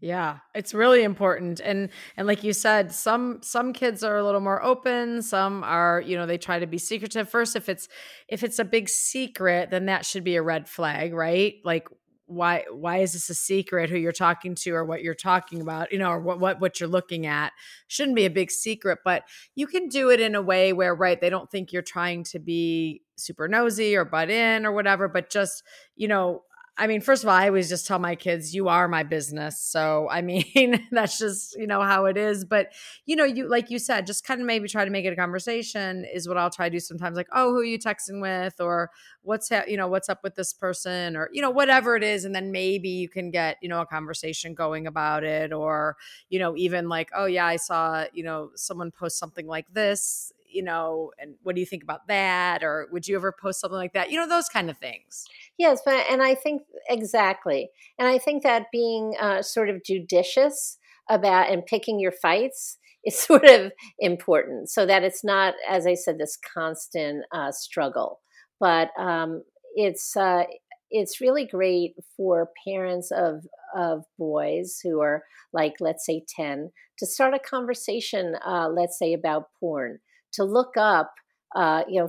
Yeah, 0.00 0.38
it's 0.54 0.74
really 0.74 1.02
important. 1.02 1.58
And 1.60 1.88
and 2.16 2.26
like 2.28 2.44
you 2.44 2.52
said, 2.52 2.92
some 2.92 3.40
some 3.42 3.72
kids 3.72 4.04
are 4.04 4.16
a 4.16 4.24
little 4.24 4.40
more 4.40 4.62
open, 4.62 5.22
some 5.22 5.64
are, 5.64 6.00
you 6.06 6.16
know, 6.16 6.24
they 6.24 6.38
try 6.38 6.60
to 6.60 6.66
be 6.68 6.78
secretive. 6.78 7.28
First, 7.28 7.56
if 7.56 7.68
it's 7.68 7.88
if 8.28 8.44
it's 8.44 8.60
a 8.60 8.64
big 8.64 8.88
secret, 8.88 9.70
then 9.70 9.86
that 9.86 10.06
should 10.06 10.22
be 10.22 10.36
a 10.36 10.42
red 10.42 10.68
flag, 10.68 11.14
right? 11.14 11.54
Like 11.64 11.88
why 12.26 12.64
why 12.70 12.98
is 12.98 13.14
this 13.14 13.28
a 13.30 13.34
secret 13.34 13.90
who 13.90 13.96
you're 13.96 14.12
talking 14.12 14.54
to 14.54 14.70
or 14.72 14.84
what 14.84 15.02
you're 15.02 15.14
talking 15.14 15.62
about 15.62 15.90
you 15.90 15.98
know 15.98 16.10
or 16.10 16.20
what 16.20 16.38
what 16.38 16.60
what 16.60 16.78
you're 16.78 16.88
looking 16.88 17.24
at 17.24 17.52
shouldn't 17.86 18.14
be 18.16 18.26
a 18.26 18.30
big 18.30 18.50
secret 18.50 18.98
but 19.02 19.22
you 19.54 19.66
can 19.66 19.88
do 19.88 20.10
it 20.10 20.20
in 20.20 20.34
a 20.34 20.42
way 20.42 20.74
where 20.74 20.94
right 20.94 21.22
they 21.22 21.30
don't 21.30 21.50
think 21.50 21.72
you're 21.72 21.80
trying 21.80 22.22
to 22.22 22.38
be 22.38 23.00
super 23.16 23.48
nosy 23.48 23.96
or 23.96 24.04
butt 24.04 24.28
in 24.28 24.66
or 24.66 24.72
whatever 24.72 25.08
but 25.08 25.30
just 25.30 25.62
you 25.96 26.06
know 26.06 26.42
I 26.80 26.86
mean, 26.86 27.00
first 27.00 27.24
of 27.24 27.28
all, 27.28 27.34
I 27.34 27.48
always 27.48 27.68
just 27.68 27.88
tell 27.88 27.98
my 27.98 28.14
kids, 28.14 28.54
you 28.54 28.68
are 28.68 28.86
my 28.86 29.02
business. 29.02 29.60
So, 29.60 30.08
I 30.08 30.22
mean, 30.22 30.86
that's 30.92 31.18
just, 31.18 31.58
you 31.58 31.66
know, 31.66 31.82
how 31.82 32.04
it 32.04 32.16
is. 32.16 32.44
But, 32.44 32.72
you 33.04 33.16
know, 33.16 33.24
you, 33.24 33.48
like 33.48 33.68
you 33.68 33.80
said, 33.80 34.06
just 34.06 34.24
kind 34.24 34.40
of 34.40 34.46
maybe 34.46 34.68
try 34.68 34.84
to 34.84 34.90
make 34.90 35.04
it 35.04 35.12
a 35.12 35.16
conversation 35.16 36.04
is 36.04 36.28
what 36.28 36.36
I'll 36.36 36.50
try 36.50 36.68
to 36.68 36.76
do 36.76 36.78
sometimes. 36.78 37.16
Like, 37.16 37.26
oh, 37.32 37.50
who 37.50 37.58
are 37.58 37.64
you 37.64 37.80
texting 37.80 38.20
with? 38.20 38.60
Or 38.60 38.92
what's, 39.22 39.48
ha- 39.48 39.64
you 39.66 39.76
know, 39.76 39.88
what's 39.88 40.08
up 40.08 40.22
with 40.22 40.36
this 40.36 40.52
person? 40.52 41.16
Or, 41.16 41.28
you 41.32 41.42
know, 41.42 41.50
whatever 41.50 41.96
it 41.96 42.04
is. 42.04 42.24
And 42.24 42.32
then 42.32 42.52
maybe 42.52 42.90
you 42.90 43.08
can 43.08 43.32
get, 43.32 43.56
you 43.60 43.68
know, 43.68 43.80
a 43.80 43.86
conversation 43.86 44.54
going 44.54 44.86
about 44.86 45.24
it. 45.24 45.52
Or, 45.52 45.96
you 46.30 46.38
know, 46.38 46.56
even 46.56 46.88
like, 46.88 47.10
oh, 47.12 47.26
yeah, 47.26 47.46
I 47.46 47.56
saw, 47.56 48.04
you 48.12 48.22
know, 48.22 48.50
someone 48.54 48.92
post 48.92 49.18
something 49.18 49.48
like 49.48 49.66
this 49.74 50.32
you 50.50 50.62
know, 50.62 51.12
and 51.18 51.34
what 51.42 51.54
do 51.54 51.60
you 51.60 51.66
think 51.66 51.82
about 51.82 52.06
that? 52.08 52.64
Or 52.64 52.88
would 52.90 53.06
you 53.06 53.16
ever 53.16 53.32
post 53.32 53.60
something 53.60 53.76
like 53.76 53.92
that? 53.92 54.10
You 54.10 54.18
know, 54.18 54.26
those 54.26 54.48
kind 54.48 54.70
of 54.70 54.78
things. 54.78 55.26
Yes, 55.58 55.80
but 55.84 56.06
and 56.10 56.22
I 56.22 56.34
think 56.34 56.62
exactly, 56.88 57.70
and 57.98 58.06
I 58.08 58.18
think 58.18 58.42
that 58.44 58.66
being 58.72 59.14
uh, 59.20 59.42
sort 59.42 59.68
of 59.68 59.82
judicious 59.84 60.78
about 61.10 61.50
and 61.50 61.66
picking 61.66 61.98
your 61.98 62.12
fights 62.12 62.78
is 63.04 63.18
sort 63.20 63.44
of 63.44 63.72
important, 63.98 64.70
so 64.70 64.86
that 64.86 65.02
it's 65.02 65.24
not, 65.24 65.54
as 65.68 65.86
I 65.86 65.94
said, 65.94 66.18
this 66.18 66.38
constant 66.54 67.24
uh, 67.32 67.50
struggle. 67.52 68.20
But 68.60 68.90
um, 68.98 69.42
it's 69.74 70.16
uh, 70.16 70.44
it's 70.90 71.20
really 71.20 71.46
great 71.46 71.94
for 72.16 72.50
parents 72.66 73.10
of 73.10 73.44
of 73.76 74.04
boys 74.18 74.78
who 74.82 75.00
are 75.00 75.24
like, 75.52 75.74
let's 75.80 76.06
say, 76.06 76.24
ten, 76.36 76.70
to 76.98 77.06
start 77.06 77.34
a 77.34 77.38
conversation, 77.40 78.36
uh, 78.46 78.68
let's 78.68 78.98
say, 78.98 79.12
about 79.12 79.46
porn, 79.58 79.98
to 80.34 80.44
look 80.44 80.76
up. 80.76 81.12
Uh, 81.56 81.82
you 81.88 82.00
know, 82.00 82.08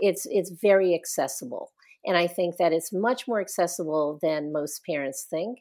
it's 0.00 0.26
it's 0.30 0.50
very 0.62 0.94
accessible 0.94 1.72
and 2.06 2.16
i 2.16 2.26
think 2.26 2.56
that 2.56 2.72
it's 2.72 2.92
much 2.92 3.26
more 3.26 3.40
accessible 3.40 4.18
than 4.22 4.52
most 4.52 4.84
parents 4.84 5.26
think 5.28 5.58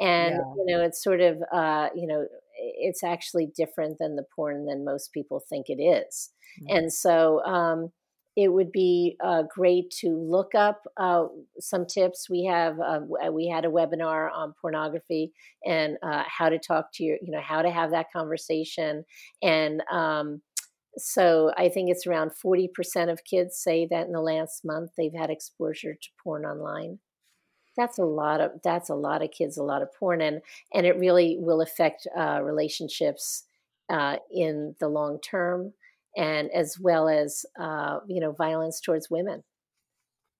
and 0.00 0.34
yeah. 0.34 0.52
you 0.56 0.64
know 0.66 0.82
it's 0.82 1.02
sort 1.02 1.20
of 1.20 1.42
uh, 1.52 1.88
you 1.94 2.06
know 2.06 2.26
it's 2.58 3.04
actually 3.04 3.48
different 3.54 3.98
than 3.98 4.16
the 4.16 4.24
porn 4.34 4.64
than 4.64 4.84
most 4.84 5.12
people 5.12 5.40
think 5.40 5.66
it 5.68 5.80
is. 5.80 6.30
Mm-hmm. 6.62 6.76
and 6.76 6.92
so 6.92 7.44
um, 7.44 7.90
it 8.36 8.52
would 8.52 8.70
be 8.70 9.16
uh, 9.24 9.44
great 9.48 9.90
to 9.90 10.10
look 10.10 10.54
up 10.54 10.82
uh, 10.98 11.24
some 11.58 11.86
tips. 11.86 12.28
We 12.28 12.44
have 12.44 12.78
uh, 12.78 13.00
we 13.32 13.48
had 13.48 13.64
a 13.64 13.68
webinar 13.68 14.28
on 14.32 14.52
pornography 14.60 15.32
and 15.64 15.96
uh, 16.02 16.22
how 16.26 16.50
to 16.50 16.58
talk 16.58 16.90
to 16.94 17.04
your, 17.04 17.16
you 17.22 17.32
know, 17.32 17.40
how 17.40 17.62
to 17.62 17.70
have 17.70 17.92
that 17.92 18.12
conversation, 18.14 19.04
and 19.42 19.82
um, 19.90 20.42
so 20.98 21.52
I 21.56 21.68
think 21.68 21.90
it's 21.90 22.06
around 22.06 22.32
40% 22.32 23.10
of 23.10 23.24
kids 23.24 23.58
say 23.58 23.86
that 23.90 24.06
in 24.06 24.12
the 24.12 24.20
last 24.20 24.64
month 24.64 24.92
they've 24.96 25.12
had 25.12 25.30
exposure 25.30 25.94
to 25.94 26.08
porn 26.22 26.44
online. 26.44 26.98
That's 27.76 27.98
a 27.98 28.04
lot 28.04 28.40
of 28.40 28.52
that's 28.64 28.88
a 28.88 28.94
lot 28.94 29.22
of 29.22 29.30
kids, 29.30 29.58
a 29.58 29.62
lot 29.62 29.82
of 29.82 29.92
porn, 29.92 30.22
and 30.22 30.40
and 30.72 30.86
it 30.86 30.98
really 30.98 31.36
will 31.38 31.60
affect 31.60 32.06
uh, 32.16 32.40
relationships 32.42 33.44
uh, 33.90 34.16
in 34.32 34.74
the 34.80 34.88
long 34.88 35.20
term, 35.20 35.74
and 36.16 36.50
as 36.52 36.78
well 36.80 37.06
as 37.06 37.44
uh, 37.60 37.98
you 38.06 38.20
know 38.20 38.32
violence 38.32 38.80
towards 38.80 39.10
women. 39.10 39.44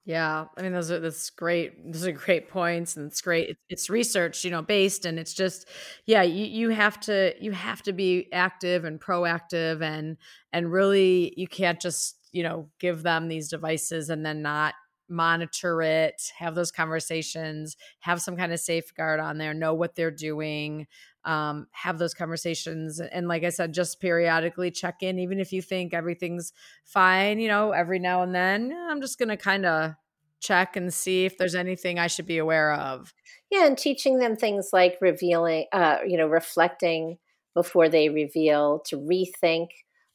Yeah, 0.08 0.44
I 0.56 0.62
mean 0.62 0.72
those 0.72 0.92
are 0.92 1.00
that's 1.00 1.30
great. 1.30 1.92
Those 1.92 2.06
are 2.06 2.12
great 2.12 2.48
points, 2.48 2.96
and 2.96 3.10
it's 3.10 3.20
great. 3.20 3.56
It's, 3.68 3.90
research, 3.90 4.44
you 4.44 4.52
know, 4.52 4.62
based, 4.62 5.04
and 5.04 5.18
it's 5.18 5.34
just, 5.34 5.66
yeah, 6.06 6.22
you 6.22 6.44
you 6.46 6.68
have 6.70 7.00
to 7.00 7.34
you 7.40 7.50
have 7.50 7.82
to 7.82 7.92
be 7.92 8.28
active 8.32 8.84
and 8.84 9.00
proactive, 9.00 9.82
and 9.82 10.16
and 10.52 10.70
really 10.70 11.34
you 11.36 11.48
can't 11.48 11.80
just 11.80 12.18
you 12.30 12.44
know 12.44 12.68
give 12.78 13.02
them 13.02 13.26
these 13.26 13.48
devices 13.48 14.08
and 14.08 14.24
then 14.24 14.42
not 14.42 14.74
monitor 15.08 15.82
it, 15.82 16.32
have 16.36 16.54
those 16.54 16.72
conversations, 16.72 17.76
have 18.00 18.20
some 18.20 18.36
kind 18.36 18.52
of 18.52 18.60
safeguard 18.60 19.20
on 19.20 19.38
there, 19.38 19.54
know 19.54 19.74
what 19.74 19.94
they're 19.94 20.10
doing, 20.10 20.86
um, 21.24 21.66
have 21.72 21.98
those 21.98 22.14
conversations. 22.14 23.00
And 23.00 23.28
like 23.28 23.44
I 23.44 23.50
said, 23.50 23.74
just 23.74 24.00
periodically 24.00 24.70
check 24.70 25.02
in, 25.02 25.18
even 25.18 25.40
if 25.40 25.52
you 25.52 25.62
think 25.62 25.94
everything's 25.94 26.52
fine, 26.84 27.38
you 27.40 27.48
know, 27.48 27.72
every 27.72 27.98
now 27.98 28.22
and 28.22 28.34
then, 28.34 28.72
I'm 28.88 29.00
just 29.00 29.18
going 29.18 29.28
to 29.28 29.36
kind 29.36 29.66
of 29.66 29.94
check 30.40 30.76
and 30.76 30.92
see 30.92 31.24
if 31.24 31.38
there's 31.38 31.54
anything 31.54 31.98
I 31.98 32.06
should 32.08 32.26
be 32.26 32.38
aware 32.38 32.74
of. 32.74 33.12
Yeah. 33.50 33.66
And 33.66 33.78
teaching 33.78 34.18
them 34.18 34.36
things 34.36 34.70
like 34.72 34.98
revealing, 35.00 35.66
uh, 35.72 35.98
you 36.06 36.16
know, 36.16 36.26
reflecting 36.26 37.18
before 37.54 37.88
they 37.88 38.08
reveal, 38.10 38.82
to 38.86 38.98
rethink 38.98 39.68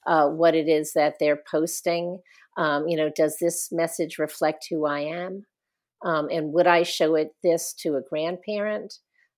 uh, 0.06 0.27
what 0.27 0.56
it 0.56 0.67
is 0.67 0.93
that 0.93 1.15
they're 1.19 1.41
posting. 1.49 2.19
Um, 2.57 2.87
you 2.87 2.97
know, 2.97 3.09
does 3.15 3.37
this 3.39 3.69
message 3.71 4.17
reflect 4.19 4.67
who 4.69 4.85
I 4.85 5.01
am? 5.01 5.45
um, 6.03 6.29
and 6.31 6.51
would 6.53 6.67
I 6.67 6.83
show 6.83 7.15
it 7.15 7.35
this 7.43 7.73
to 7.79 7.95
a 7.95 8.01
grandparent? 8.01 8.95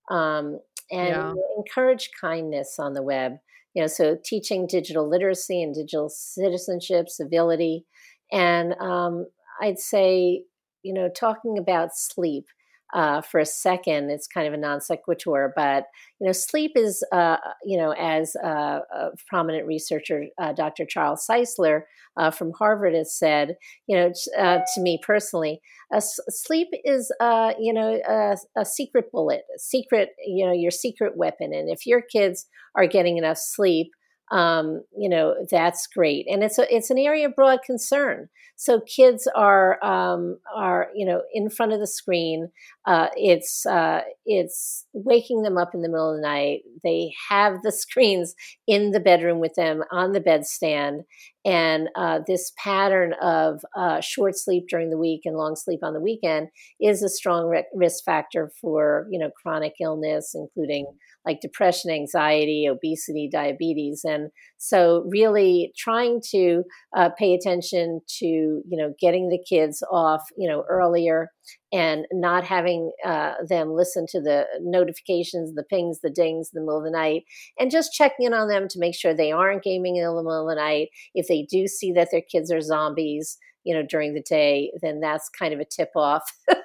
Um, 0.10 0.60
and 0.92 1.10
yeah. 1.10 1.34
encourage 1.58 2.12
kindness 2.20 2.76
on 2.80 2.94
the 2.94 3.04
web. 3.04 3.34
You 3.74 3.82
know, 3.82 3.88
so 3.88 4.18
teaching 4.24 4.68
digital 4.68 5.10
literacy 5.10 5.62
and 5.64 5.74
digital 5.74 6.10
citizenship, 6.10 7.10
civility, 7.10 7.86
and 8.32 8.74
um, 8.80 9.26
I'd 9.62 9.80
say, 9.80 10.44
you 10.84 10.94
know, 10.94 11.10
talking 11.10 11.58
about 11.58 11.96
sleep 11.96 12.46
uh, 12.94 13.22
for 13.22 13.40
a 13.40 13.46
second. 13.46 14.10
It's 14.10 14.28
kind 14.28 14.48
of 14.48 14.54
a 14.54 14.58
non 14.58 14.82
sequitur, 14.82 15.52
but 15.56 15.86
you 16.20 16.28
know, 16.28 16.32
sleep 16.32 16.72
is, 16.76 17.04
uh, 17.12 17.38
you 17.64 17.78
know, 17.78 17.92
as 17.92 18.36
uh, 18.44 18.80
a 18.94 19.10
prominent 19.28 19.68
researcher, 19.68 20.26
uh, 20.40 20.54
Dr. 20.54 20.86
Charles 20.86 21.26
Czeisler 21.30 21.82
uh, 22.18 22.32
from 22.32 22.52
Harvard 22.58 22.94
has 22.94 23.18
said, 23.18 23.56
you 23.88 23.98
know, 23.98 24.12
uh, 24.38 24.60
to 24.74 24.82
me 24.82 25.00
personally, 25.06 25.60
sleep 26.00 26.70
is, 26.84 27.12
you 27.60 27.74
know, 27.74 28.00
a, 28.08 28.38
a 28.58 28.66
secret 28.66 29.12
bullet, 29.12 29.42
a 29.56 29.60
secret, 29.60 30.10
you 30.26 30.46
know, 30.46 30.54
your 30.54 30.72
secret 30.72 31.18
weapon. 31.18 31.54
And 31.54 31.70
if 31.70 31.86
your 31.86 32.02
kids 32.02 32.46
are 32.76 32.88
getting 32.88 33.18
enough 33.18 33.38
sleep, 33.38 33.92
um, 34.34 34.84
you 34.98 35.08
know 35.08 35.36
that's 35.50 35.86
great. 35.88 36.26
And 36.30 36.44
it's 36.44 36.58
a 36.58 36.76
it's 36.76 36.90
an 36.90 36.98
area 36.98 37.28
of 37.28 37.36
broad 37.36 37.60
concern. 37.64 38.30
So 38.56 38.82
kids 38.82 39.28
are 39.36 39.84
um, 39.86 40.40
are 40.56 40.90
you 40.96 41.06
know 41.06 41.22
in 41.34 41.50
front 41.50 41.72
of 41.72 41.80
the 41.80 41.88
screen. 41.88 42.50
Uh, 42.86 43.10
it's 43.16 43.66
uh, 43.68 44.02
it's 44.26 44.86
waking 44.94 45.44
them 45.44 45.58
up 45.58 45.76
in 45.76 45.82
the 45.84 45.90
middle 45.90 46.10
of 46.10 46.18
the 46.18 46.28
night. 46.28 46.62
They 46.84 47.14
have 47.30 47.62
the 47.62 47.72
screens 47.84 48.34
in 48.68 48.92
the 48.92 49.00
bedroom 49.00 49.40
with 49.40 49.54
them 49.54 49.84
on 49.92 50.14
the 50.14 50.22
bedstand 50.22 51.04
and 51.46 51.90
uh, 51.96 52.20
this 52.28 52.54
pattern 52.58 53.14
of 53.22 53.62
uh, 53.76 54.00
short 54.02 54.38
sleep 54.38 54.66
during 54.70 54.90
the 54.90 54.98
week 54.98 55.22
and 55.26 55.36
long 55.36 55.56
sleep 55.56 55.80
on 55.84 55.94
the 55.94 56.02
weekend 56.02 56.48
is 56.80 57.04
a 57.04 57.10
strong 57.10 57.64
risk 57.74 58.04
factor 58.04 58.52
for 58.62 59.08
you 59.12 59.20
know 59.20 59.30
chronic 59.42 59.74
illness 59.82 60.34
including 60.36 60.86
like 61.26 61.40
depression, 61.42 61.92
anxiety, 61.92 62.68
obesity, 62.70 63.30
diabetes. 63.32 64.02
And 64.04 64.30
so, 64.58 65.06
really 65.08 65.74
trying 65.78 66.22
to 66.32 66.64
uh, 66.96 67.10
pay 67.18 67.34
attention 67.34 68.02
to, 68.20 68.26
you 68.26 68.64
know, 68.78 68.94
getting 69.00 69.30
the 69.30 69.44
kids 69.48 69.84
off, 69.92 70.22
you 70.38 70.50
know, 70.50 70.64
earlier 70.70 71.30
and 71.74 72.06
not 72.12 72.44
having 72.46 72.92
uh, 73.06 73.34
them 73.48 73.74
listen 73.74 74.06
to 74.12 74.22
the 74.22 74.46
notifications, 74.62 75.56
the 75.56 75.64
pings, 75.64 76.00
the 76.02 76.10
dings 76.10 76.52
in 76.54 76.60
the 76.62 76.66
middle 76.66 76.78
of 76.78 76.86
the 76.86 76.92
night, 76.92 77.24
and 77.60 77.72
just 77.72 77.94
checking 77.94 78.26
in 78.28 78.34
on 78.34 78.48
them 78.48 78.68
to 78.70 78.80
make 78.80 78.96
sure 78.96 79.14
they 79.14 79.32
aren't 79.32 79.64
gaming 79.64 79.96
in 79.98 80.04
the 80.06 80.14
middle 80.14 80.48
of 80.50 80.56
the 80.56 80.62
night. 80.62 80.90
If 81.16 81.28
they 81.28 81.44
do 81.50 81.68
see 81.68 81.92
that 81.94 82.10
their 82.12 82.22
kids 82.22 82.52
are 82.52 82.62
zombies, 82.62 83.38
you 83.64 83.74
know, 83.74 83.84
during 83.84 84.14
the 84.14 84.22
day, 84.22 84.72
then 84.82 85.00
that's 85.00 85.30
kind 85.30 85.54
of 85.54 85.60
a 85.60 85.66
tip 85.66 85.90
off. 85.96 86.24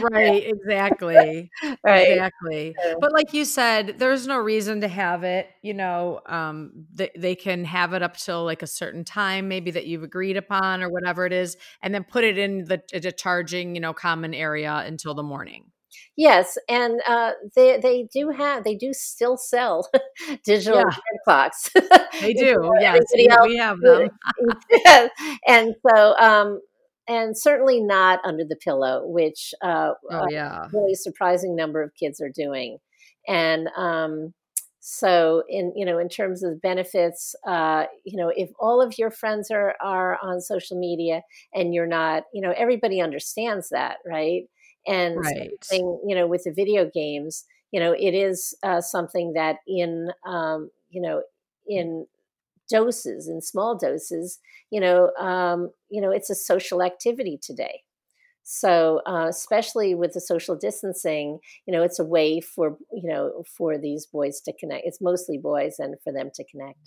right 0.00 0.44
exactly 0.46 1.50
right 1.84 2.08
exactly 2.08 2.74
but 3.00 3.12
like 3.12 3.32
you 3.32 3.44
said 3.44 3.96
there's 3.98 4.26
no 4.26 4.38
reason 4.38 4.80
to 4.80 4.88
have 4.88 5.24
it 5.24 5.48
you 5.62 5.74
know 5.74 6.20
um 6.26 6.72
they, 6.92 7.10
they 7.16 7.34
can 7.34 7.64
have 7.64 7.92
it 7.92 8.02
up 8.02 8.16
till 8.16 8.44
like 8.44 8.62
a 8.62 8.66
certain 8.66 9.04
time 9.04 9.48
maybe 9.48 9.70
that 9.70 9.86
you've 9.86 10.02
agreed 10.02 10.36
upon 10.36 10.82
or 10.82 10.88
whatever 10.88 11.26
it 11.26 11.32
is 11.32 11.56
and 11.82 11.94
then 11.94 12.04
put 12.04 12.24
it 12.24 12.38
in 12.38 12.64
the, 12.64 12.80
the 12.92 13.12
charging 13.12 13.74
you 13.74 13.80
know 13.80 13.92
common 13.92 14.34
area 14.34 14.82
until 14.86 15.14
the 15.14 15.22
morning 15.22 15.70
Yes, 16.16 16.56
and 16.68 17.00
uh, 17.08 17.32
they 17.56 17.78
they 17.78 18.08
do 18.12 18.30
have 18.30 18.64
they 18.64 18.76
do 18.76 18.92
still 18.92 19.36
sell 19.36 19.90
digital 20.44 20.78
yeah. 20.78 20.96
clocks. 21.24 21.70
They 22.20 22.32
do. 22.34 22.70
yes, 22.80 23.02
we 23.14 23.56
have 23.56 23.80
them. 23.80 24.08
and 25.46 25.74
so 25.86 26.16
um, 26.16 26.60
and 27.08 27.36
certainly 27.36 27.80
not 27.80 28.20
under 28.24 28.44
the 28.44 28.56
pillow, 28.56 29.06
which 29.06 29.54
uh, 29.62 29.92
oh, 30.10 30.26
yeah. 30.30 30.64
a 30.64 30.68
really 30.72 30.94
surprising 30.94 31.54
number 31.54 31.82
of 31.82 31.94
kids 31.94 32.20
are 32.20 32.30
doing. 32.30 32.78
And 33.26 33.68
um, 33.76 34.34
so, 34.80 35.42
in 35.48 35.72
you 35.74 35.86
know, 35.86 35.98
in 35.98 36.08
terms 36.08 36.42
of 36.42 36.60
benefits, 36.60 37.34
uh, 37.46 37.84
you 38.04 38.16
know, 38.16 38.30
if 38.34 38.50
all 38.58 38.82
of 38.82 38.98
your 38.98 39.10
friends 39.10 39.50
are 39.50 39.74
are 39.80 40.18
on 40.22 40.40
social 40.40 40.78
media 40.78 41.22
and 41.54 41.72
you're 41.72 41.86
not, 41.86 42.24
you 42.32 42.42
know, 42.42 42.52
everybody 42.56 43.00
understands 43.00 43.70
that, 43.70 43.96
right? 44.06 44.42
And 44.86 45.16
right. 45.16 45.50
Thing, 45.64 46.00
you 46.06 46.14
know, 46.14 46.26
with 46.26 46.44
the 46.44 46.52
video 46.52 46.90
games, 46.92 47.44
you 47.72 47.80
know, 47.80 47.92
it 47.92 48.12
is 48.12 48.54
uh, 48.62 48.82
something 48.82 49.32
that 49.32 49.56
in 49.66 50.10
um, 50.26 50.70
you 50.90 51.00
know 51.00 51.22
in 51.66 52.06
doses 52.70 53.28
in 53.28 53.40
small 53.42 53.76
doses 53.76 54.38
you 54.70 54.80
know 54.80 55.10
um, 55.18 55.70
you 55.90 56.00
know 56.00 56.10
it's 56.10 56.30
a 56.30 56.34
social 56.34 56.82
activity 56.82 57.38
today. 57.40 57.82
So 58.46 59.00
uh, 59.06 59.26
especially 59.28 59.94
with 59.94 60.12
the 60.12 60.20
social 60.20 60.56
distancing 60.56 61.38
you 61.66 61.72
know 61.72 61.82
it's 61.82 61.98
a 61.98 62.04
way 62.04 62.40
for 62.40 62.76
you 62.92 63.08
know 63.08 63.44
for 63.56 63.78
these 63.78 64.06
boys 64.06 64.40
to 64.42 64.52
connect. 64.52 64.86
It's 64.86 65.00
mostly 65.00 65.38
boys 65.38 65.76
and 65.78 65.94
for 66.04 66.12
them 66.12 66.30
to 66.34 66.44
connect 66.44 66.78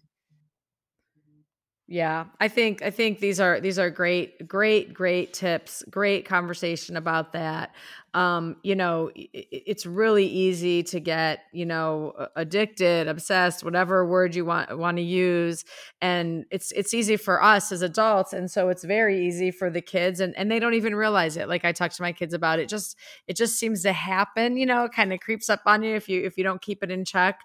yeah, 1.89 2.25
I 2.41 2.49
think 2.49 2.81
I 2.81 2.91
think 2.91 3.21
these 3.21 3.39
are 3.39 3.61
these 3.61 3.79
are 3.79 3.89
great 3.89 4.45
great 4.45 4.93
great 4.93 5.31
tips. 5.31 5.85
Great 5.89 6.25
conversation 6.25 6.97
about 6.97 7.31
that. 7.31 7.73
Um, 8.13 8.57
you 8.61 8.75
know, 8.75 9.09
it, 9.15 9.47
it's 9.51 9.85
really 9.85 10.25
easy 10.25 10.83
to 10.83 10.99
get, 10.99 11.43
you 11.53 11.65
know, 11.65 12.27
addicted, 12.35 13.07
obsessed, 13.07 13.63
whatever 13.63 14.05
word 14.05 14.35
you 14.35 14.43
want 14.43 14.77
want 14.77 14.97
to 14.97 15.03
use, 15.03 15.63
and 16.01 16.45
it's 16.51 16.73
it's 16.73 16.93
easy 16.93 17.15
for 17.15 17.41
us 17.41 17.71
as 17.71 17.81
adults 17.81 18.33
and 18.33 18.51
so 18.51 18.67
it's 18.67 18.83
very 18.83 19.25
easy 19.25 19.49
for 19.49 19.69
the 19.69 19.81
kids 19.81 20.19
and 20.19 20.35
and 20.35 20.51
they 20.51 20.59
don't 20.59 20.73
even 20.73 20.93
realize 20.93 21.37
it. 21.37 21.47
Like 21.47 21.63
I 21.63 21.71
talk 21.71 21.93
to 21.93 22.01
my 22.01 22.11
kids 22.11 22.33
about 22.33 22.59
it, 22.59 22.67
just 22.67 22.97
it 23.27 23.37
just 23.37 23.57
seems 23.57 23.81
to 23.83 23.93
happen, 23.93 24.57
you 24.57 24.65
know, 24.65 24.83
it 24.83 24.91
kind 24.91 25.13
of 25.13 25.21
creeps 25.21 25.49
up 25.49 25.61
on 25.65 25.83
you 25.83 25.95
if 25.95 26.09
you 26.09 26.25
if 26.25 26.37
you 26.37 26.43
don't 26.43 26.61
keep 26.61 26.83
it 26.83 26.91
in 26.91 27.05
check. 27.05 27.39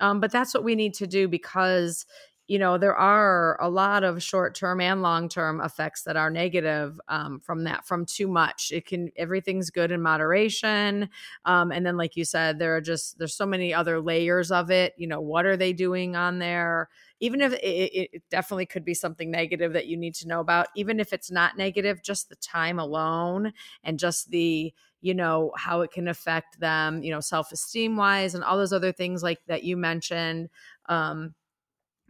Um, 0.00 0.20
but 0.20 0.30
that's 0.30 0.52
what 0.52 0.64
we 0.64 0.74
need 0.74 0.92
to 0.94 1.06
do 1.06 1.26
because 1.28 2.04
you 2.46 2.58
know 2.58 2.78
there 2.78 2.94
are 2.94 3.60
a 3.60 3.68
lot 3.68 4.04
of 4.04 4.22
short-term 4.22 4.80
and 4.80 5.02
long-term 5.02 5.60
effects 5.60 6.02
that 6.02 6.16
are 6.16 6.30
negative 6.30 7.00
um, 7.08 7.40
from 7.40 7.64
that 7.64 7.86
from 7.86 8.06
too 8.06 8.28
much. 8.28 8.70
It 8.72 8.86
can 8.86 9.10
everything's 9.16 9.70
good 9.70 9.90
in 9.90 10.00
moderation 10.00 11.08
um, 11.44 11.72
and 11.72 11.84
then 11.84 11.96
like 11.96 12.16
you 12.16 12.24
said 12.24 12.58
there 12.58 12.76
are 12.76 12.80
just 12.80 13.18
there's 13.18 13.34
so 13.34 13.46
many 13.46 13.74
other 13.74 14.00
layers 14.00 14.50
of 14.50 14.70
it. 14.70 14.94
You 14.96 15.08
know 15.08 15.20
what 15.20 15.46
are 15.46 15.56
they 15.56 15.72
doing 15.72 16.16
on 16.16 16.38
there? 16.38 16.88
Even 17.20 17.40
if 17.40 17.52
it, 17.54 18.12
it, 18.12 18.22
definitely 18.30 18.66
could 18.66 18.84
be 18.84 18.92
something 18.94 19.30
negative 19.30 19.72
that 19.72 19.86
you 19.86 19.96
need 19.96 20.14
to 20.16 20.28
know 20.28 20.40
about. 20.40 20.68
Even 20.76 21.00
if 21.00 21.12
it's 21.12 21.30
not 21.30 21.56
negative 21.56 22.02
just 22.02 22.28
the 22.28 22.36
time 22.36 22.78
alone 22.78 23.52
and 23.82 23.98
just 23.98 24.30
the 24.30 24.72
you 25.00 25.14
know 25.14 25.52
how 25.56 25.82
it 25.82 25.90
can 25.92 26.08
affect 26.08 26.58
them 26.58 27.02
you 27.02 27.10
know 27.10 27.20
self-esteem 27.20 27.96
wise 27.96 28.34
and 28.34 28.42
all 28.42 28.56
those 28.56 28.72
other 28.72 28.92
things 28.92 29.22
like 29.22 29.38
that 29.46 29.62
you 29.62 29.76
mentioned 29.76 30.48
um, 30.88 31.34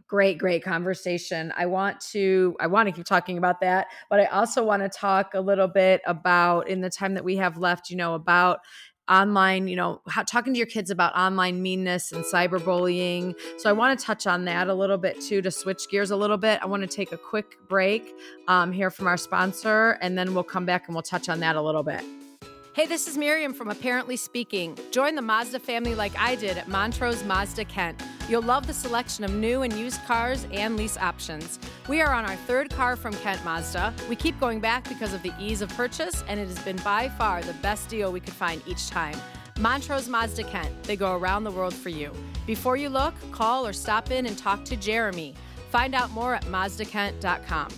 great 0.07 0.37
great 0.37 0.63
conversation. 0.63 1.53
I 1.57 1.65
want 1.65 1.99
to 2.11 2.55
i 2.59 2.67
want 2.67 2.87
to 2.87 2.91
keep 2.91 3.05
talking 3.05 3.37
about 3.37 3.61
that 3.61 3.87
but 4.09 4.19
i 4.19 4.25
also 4.25 4.63
want 4.63 4.83
to 4.83 4.89
talk 4.89 5.33
a 5.33 5.41
little 5.41 5.67
bit 5.67 6.01
about 6.05 6.67
in 6.67 6.81
the 6.81 6.89
time 6.89 7.13
that 7.15 7.23
we 7.23 7.37
have 7.37 7.57
left 7.57 7.89
you 7.89 7.97
know 7.97 8.13
about 8.13 8.59
online 9.09 9.67
you 9.67 9.75
know 9.75 10.01
how, 10.07 10.23
talking 10.23 10.53
to 10.53 10.57
your 10.57 10.67
kids 10.67 10.91
about 10.91 11.15
online 11.15 11.61
meanness 11.61 12.11
and 12.11 12.25
cyberbullying. 12.25 13.35
So 13.57 13.69
i 13.69 13.73
want 13.73 13.97
to 13.97 14.05
touch 14.05 14.27
on 14.27 14.45
that 14.45 14.67
a 14.67 14.73
little 14.73 14.97
bit 14.97 15.21
too 15.21 15.41
to 15.41 15.51
switch 15.51 15.89
gears 15.89 16.11
a 16.11 16.15
little 16.15 16.37
bit. 16.37 16.59
I 16.61 16.65
want 16.65 16.81
to 16.81 16.87
take 16.87 17.11
a 17.11 17.17
quick 17.17 17.57
break 17.67 18.13
um, 18.47 18.71
here 18.71 18.91
from 18.91 19.07
our 19.07 19.17
sponsor 19.17 19.97
and 20.01 20.17
then 20.17 20.33
we'll 20.33 20.43
come 20.43 20.65
back 20.65 20.87
and 20.87 20.95
we'll 20.95 21.03
touch 21.03 21.29
on 21.29 21.39
that 21.39 21.55
a 21.55 21.61
little 21.61 21.83
bit 21.83 22.03
Hey, 22.77 22.85
this 22.85 23.07
is 23.07 23.17
Miriam 23.17 23.55
from 23.55 23.71
Apparently 23.71 24.15
Speaking. 24.15 24.77
Join 24.91 25.15
the 25.15 25.21
Mazda 25.23 25.57
family 25.57 25.95
like 25.95 26.15
I 26.15 26.35
did 26.35 26.59
at 26.59 26.67
Montrose 26.67 27.23
Mazda 27.23 27.65
Kent. 27.65 27.99
You'll 28.29 28.43
love 28.43 28.67
the 28.67 28.73
selection 28.73 29.23
of 29.23 29.33
new 29.33 29.63
and 29.63 29.73
used 29.73 29.99
cars 30.05 30.45
and 30.51 30.77
lease 30.77 30.95
options. 30.95 31.57
We 31.89 32.01
are 32.01 32.13
on 32.13 32.23
our 32.23 32.35
third 32.35 32.69
car 32.69 32.95
from 32.95 33.13
Kent 33.15 33.43
Mazda. 33.43 33.95
We 34.07 34.15
keep 34.15 34.39
going 34.39 34.59
back 34.59 34.87
because 34.87 35.11
of 35.15 35.23
the 35.23 35.33
ease 35.39 35.63
of 35.63 35.69
purchase, 35.69 36.23
and 36.27 36.39
it 36.39 36.47
has 36.47 36.59
been 36.59 36.75
by 36.83 37.09
far 37.09 37.41
the 37.41 37.53
best 37.63 37.89
deal 37.89 38.11
we 38.11 38.19
could 38.19 38.35
find 38.35 38.61
each 38.67 38.91
time. 38.91 39.17
Montrose 39.59 40.07
Mazda 40.07 40.43
Kent. 40.43 40.83
They 40.83 40.95
go 40.95 41.17
around 41.17 41.45
the 41.45 41.51
world 41.51 41.73
for 41.73 41.89
you. 41.89 42.11
Before 42.45 42.77
you 42.77 42.89
look, 42.89 43.15
call 43.31 43.65
or 43.65 43.73
stop 43.73 44.11
in 44.11 44.27
and 44.27 44.37
talk 44.37 44.63
to 44.65 44.75
Jeremy. 44.75 45.33
Find 45.71 45.95
out 45.95 46.11
more 46.11 46.35
at 46.35 46.45
mazdakent.com. 46.45 47.69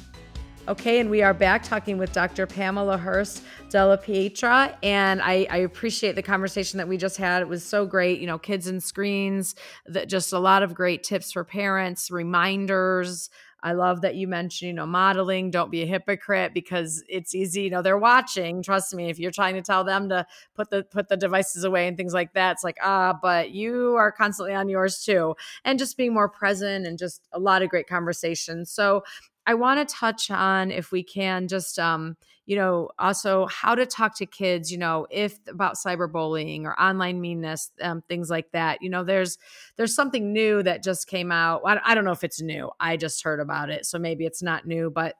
Okay, 0.69 0.99
and 0.99 1.09
we 1.09 1.23
are 1.23 1.33
back 1.33 1.63
talking 1.63 1.97
with 1.97 2.13
Dr. 2.13 2.45
Pamela 2.45 2.95
Hurst 2.95 3.41
Della 3.71 3.97
Pietra. 3.97 4.75
And 4.83 5.19
I, 5.19 5.47
I, 5.49 5.57
appreciate 5.57 6.13
the 6.13 6.21
conversation 6.21 6.77
that 6.77 6.87
we 6.87 6.95
just 6.95 7.17
had. 7.17 7.41
It 7.41 7.47
was 7.47 7.63
so 7.63 7.87
great. 7.87 8.19
You 8.19 8.27
know, 8.27 8.37
kids 8.37 8.67
and 8.67 8.81
screens, 8.83 9.55
that 9.87 10.07
just 10.09 10.31
a 10.31 10.37
lot 10.37 10.61
of 10.61 10.75
great 10.75 11.01
tips 11.01 11.31
for 11.31 11.43
parents, 11.43 12.11
reminders. 12.11 13.31
I 13.61 13.73
love 13.73 14.01
that 14.01 14.15
you 14.15 14.27
mentioned, 14.27 14.67
you 14.67 14.73
know, 14.73 14.85
modeling. 14.85 15.51
Don't 15.51 15.71
be 15.71 15.81
a 15.81 15.85
hypocrite 15.85 16.53
because 16.53 17.03
it's 17.09 17.35
easy. 17.35 17.63
You 17.63 17.71
know, 17.71 17.81
they're 17.81 17.97
watching. 17.97 18.63
Trust 18.63 18.93
me. 18.93 19.09
If 19.09 19.19
you're 19.19 19.31
trying 19.31 19.55
to 19.55 19.61
tell 19.61 19.83
them 19.83 20.07
to 20.09 20.25
put 20.55 20.69
the 20.69 20.83
put 20.83 21.09
the 21.09 21.17
devices 21.17 21.63
away 21.63 21.87
and 21.87 21.97
things 21.97 22.13
like 22.13 22.33
that, 22.33 22.53
it's 22.53 22.63
like 22.63 22.77
ah, 22.81 23.17
but 23.21 23.51
you 23.51 23.95
are 23.95 24.11
constantly 24.11 24.53
on 24.53 24.69
yours 24.69 25.03
too. 25.03 25.35
And 25.65 25.77
just 25.79 25.97
being 25.97 26.13
more 26.13 26.29
present 26.29 26.85
and 26.85 26.97
just 26.97 27.27
a 27.33 27.39
lot 27.39 27.61
of 27.61 27.69
great 27.69 27.87
conversations. 27.87 28.71
So 28.71 29.03
I 29.49 29.55
want 29.55 29.79
to 29.79 29.95
touch 29.95 30.29
on, 30.29 30.69
if 30.69 30.91
we 30.91 31.01
can, 31.01 31.47
just 31.47 31.79
um, 31.79 32.17
you 32.45 32.55
know, 32.55 32.91
also 32.99 33.47
how 33.47 33.73
to 33.73 33.87
talk 33.87 34.15
to 34.17 34.27
kids, 34.27 34.71
you 34.71 34.77
know, 34.77 35.07
if 35.09 35.39
about 35.47 35.73
cyberbullying 35.73 36.65
or 36.65 36.79
online 36.79 37.19
meanness, 37.19 37.71
um, 37.81 38.03
things 38.07 38.29
like 38.29 38.51
that. 38.51 38.83
You 38.83 38.91
know, 38.91 39.03
there's 39.03 39.39
there's 39.75 39.95
something 39.95 40.31
new 40.31 40.61
that 40.61 40.83
just 40.83 41.07
came 41.07 41.31
out. 41.31 41.63
I, 41.65 41.79
I 41.83 41.95
don't 41.95 42.05
know 42.05 42.11
if 42.11 42.23
it's 42.23 42.39
new. 42.39 42.69
I 42.79 42.95
just 42.95 43.23
heard 43.23 43.39
about 43.39 43.71
it, 43.71 43.87
so 43.87 43.97
maybe 43.97 44.23
it's 44.23 44.43
not 44.43 44.67
new, 44.67 44.91
but 44.91 45.15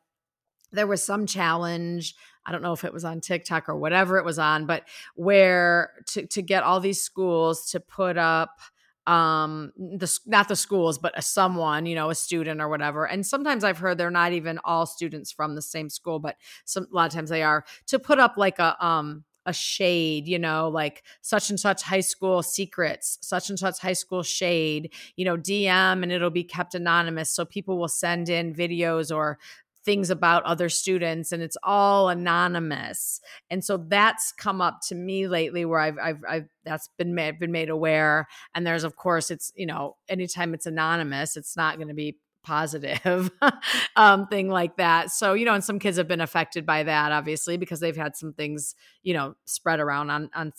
there 0.71 0.85
was 0.85 1.01
some 1.01 1.25
challenge 1.25 2.13
I 2.45 2.51
don't 2.51 2.61
know 2.61 2.73
if 2.73 2.83
it 2.83 2.93
was 2.93 3.05
on 3.05 3.21
TikTok 3.21 3.67
or 3.67 3.75
whatever 3.77 4.19
it 4.19 4.25
was 4.25 4.37
on, 4.37 4.67
but 4.67 4.87
where 5.15 5.93
to 6.09 6.27
to 6.27 6.43
get 6.43 6.61
all 6.61 6.79
these 6.79 7.01
schools 7.01 7.71
to 7.71 7.79
put 7.79 8.15
up 8.15 8.59
um 9.09 9.71
the 9.75 10.19
not 10.27 10.47
the 10.47 10.55
schools 10.55 10.99
but 10.99 11.17
a 11.17 11.21
someone 11.21 11.87
you 11.87 11.95
know 11.95 12.11
a 12.11 12.15
student 12.15 12.61
or 12.61 12.69
whatever 12.69 13.05
and 13.07 13.25
sometimes 13.25 13.63
i've 13.63 13.79
heard 13.79 13.97
they're 13.97 14.11
not 14.11 14.33
even 14.33 14.59
all 14.63 14.85
students 14.85 15.31
from 15.31 15.55
the 15.55 15.61
same 15.63 15.89
school 15.89 16.19
but 16.19 16.35
some 16.65 16.85
a 16.91 16.95
lot 16.95 17.07
of 17.07 17.13
times 17.13 17.31
they 17.31 17.41
are 17.41 17.65
to 17.87 17.97
put 17.97 18.19
up 18.19 18.35
like 18.37 18.59
a 18.59 18.85
um 18.85 19.23
a 19.45 19.53
shade, 19.53 20.27
you 20.27 20.37
know, 20.37 20.69
like 20.69 21.01
such 21.21 21.49
and 21.49 21.59
such 21.59 21.81
high 21.81 22.01
school 22.01 22.43
secrets, 22.43 23.17
such 23.21 23.49
and 23.49 23.57
such 23.57 23.79
high 23.79 23.93
school 23.93 24.21
shade, 24.21 24.93
you 25.15 25.25
know, 25.25 25.37
DM 25.37 26.03
and 26.03 26.11
it'll 26.11 26.29
be 26.29 26.43
kept 26.43 26.75
anonymous. 26.75 27.31
So 27.31 27.45
people 27.45 27.79
will 27.79 27.87
send 27.87 28.29
in 28.29 28.53
videos 28.53 29.15
or 29.15 29.39
things 29.85 30.09
about 30.09 30.43
other 30.43 30.69
students 30.69 31.31
and 31.31 31.41
it's 31.41 31.57
all 31.63 32.09
anonymous. 32.09 33.21
And 33.49 33.63
so 33.63 33.77
that's 33.77 34.31
come 34.31 34.61
up 34.61 34.79
to 34.87 34.95
me 34.95 35.27
lately 35.27 35.65
where 35.65 35.79
i've 35.79 35.97
i've, 36.01 36.21
I've 36.27 36.49
that's 36.65 36.89
been 36.97 37.15
made, 37.15 37.39
been 37.39 37.51
made 37.51 37.69
aware. 37.69 38.27
And 38.53 38.65
there's 38.65 38.83
of 38.83 38.95
course 38.95 39.31
it's 39.31 39.51
you 39.55 39.65
know 39.65 39.95
anytime 40.07 40.53
it's 40.53 40.65
anonymous 40.65 41.37
it's 41.37 41.55
not 41.55 41.77
going 41.77 41.87
to 41.87 41.93
be 41.93 42.17
positive 42.43 43.29
um, 43.95 44.27
thing 44.27 44.49
like 44.49 44.77
that. 44.77 45.11
So 45.11 45.33
you 45.33 45.45
know 45.45 45.53
and 45.53 45.63
some 45.63 45.79
kids 45.79 45.97
have 45.97 46.07
been 46.07 46.21
affected 46.21 46.65
by 46.65 46.83
that 46.83 47.11
obviously 47.11 47.57
because 47.57 47.79
they've 47.79 47.95
had 47.95 48.15
some 48.15 48.33
things 48.33 48.75
you 49.03 49.13
know 49.13 49.35
spread 49.45 49.79
around 49.79 50.09
on 50.09 50.29
on 50.33 50.51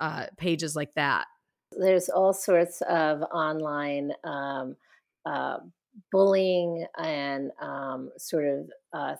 uh, 0.00 0.26
pages 0.36 0.74
like 0.74 0.94
that. 0.94 1.26
There's 1.78 2.08
all 2.08 2.32
sorts 2.32 2.80
of 2.82 3.22
online 3.22 4.12
um, 4.24 4.76
uh, 5.24 5.58
bullying 6.12 6.86
and 6.98 7.50
um, 7.60 8.10
sort 8.18 8.44
of, 8.44 8.70
uh, 8.92 9.16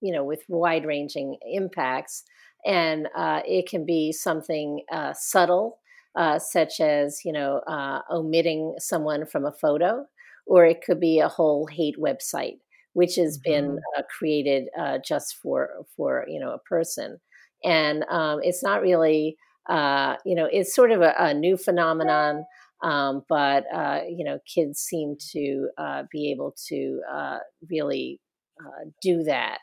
you 0.00 0.12
know, 0.12 0.24
with 0.24 0.42
wide 0.48 0.84
ranging 0.84 1.38
impacts. 1.50 2.24
And 2.66 3.08
uh, 3.16 3.40
it 3.46 3.68
can 3.68 3.86
be 3.86 4.12
something 4.12 4.82
uh, 4.92 5.14
subtle, 5.14 5.78
uh, 6.14 6.38
such 6.38 6.80
as, 6.80 7.20
you 7.24 7.32
know, 7.32 7.62
uh, 7.66 8.00
omitting 8.10 8.74
someone 8.78 9.24
from 9.24 9.46
a 9.46 9.52
photo, 9.52 10.04
or 10.46 10.66
it 10.66 10.82
could 10.84 11.00
be 11.00 11.20
a 11.20 11.28
whole 11.28 11.66
hate 11.66 11.96
website, 11.98 12.58
which 12.92 13.16
has 13.16 13.38
mm-hmm. 13.38 13.50
been 13.50 13.78
uh, 13.96 14.02
created 14.18 14.68
just 15.06 15.36
for, 15.42 15.70
for, 15.96 16.26
you 16.28 16.40
know, 16.40 16.50
a 16.52 16.58
person. 16.58 17.18
And 17.64 18.04
um, 18.10 18.40
it's 18.42 18.62
not 18.62 18.82
really, 18.82 19.36
you 19.70 20.34
know, 20.34 20.48
it's 20.50 20.74
sort 20.74 20.92
of 20.92 21.00
a, 21.00 21.14
a 21.18 21.32
new 21.32 21.56
phenomenon. 21.56 22.44
Um, 22.82 23.22
but 23.28 23.64
uh, 23.74 24.00
you 24.08 24.24
know, 24.24 24.38
kids 24.52 24.80
seem 24.80 25.16
to 25.32 25.68
uh, 25.78 26.02
be 26.10 26.30
able 26.32 26.54
to 26.68 27.00
uh, 27.12 27.38
really 27.70 28.20
uh, 28.60 28.90
do 29.02 29.22
that. 29.24 29.58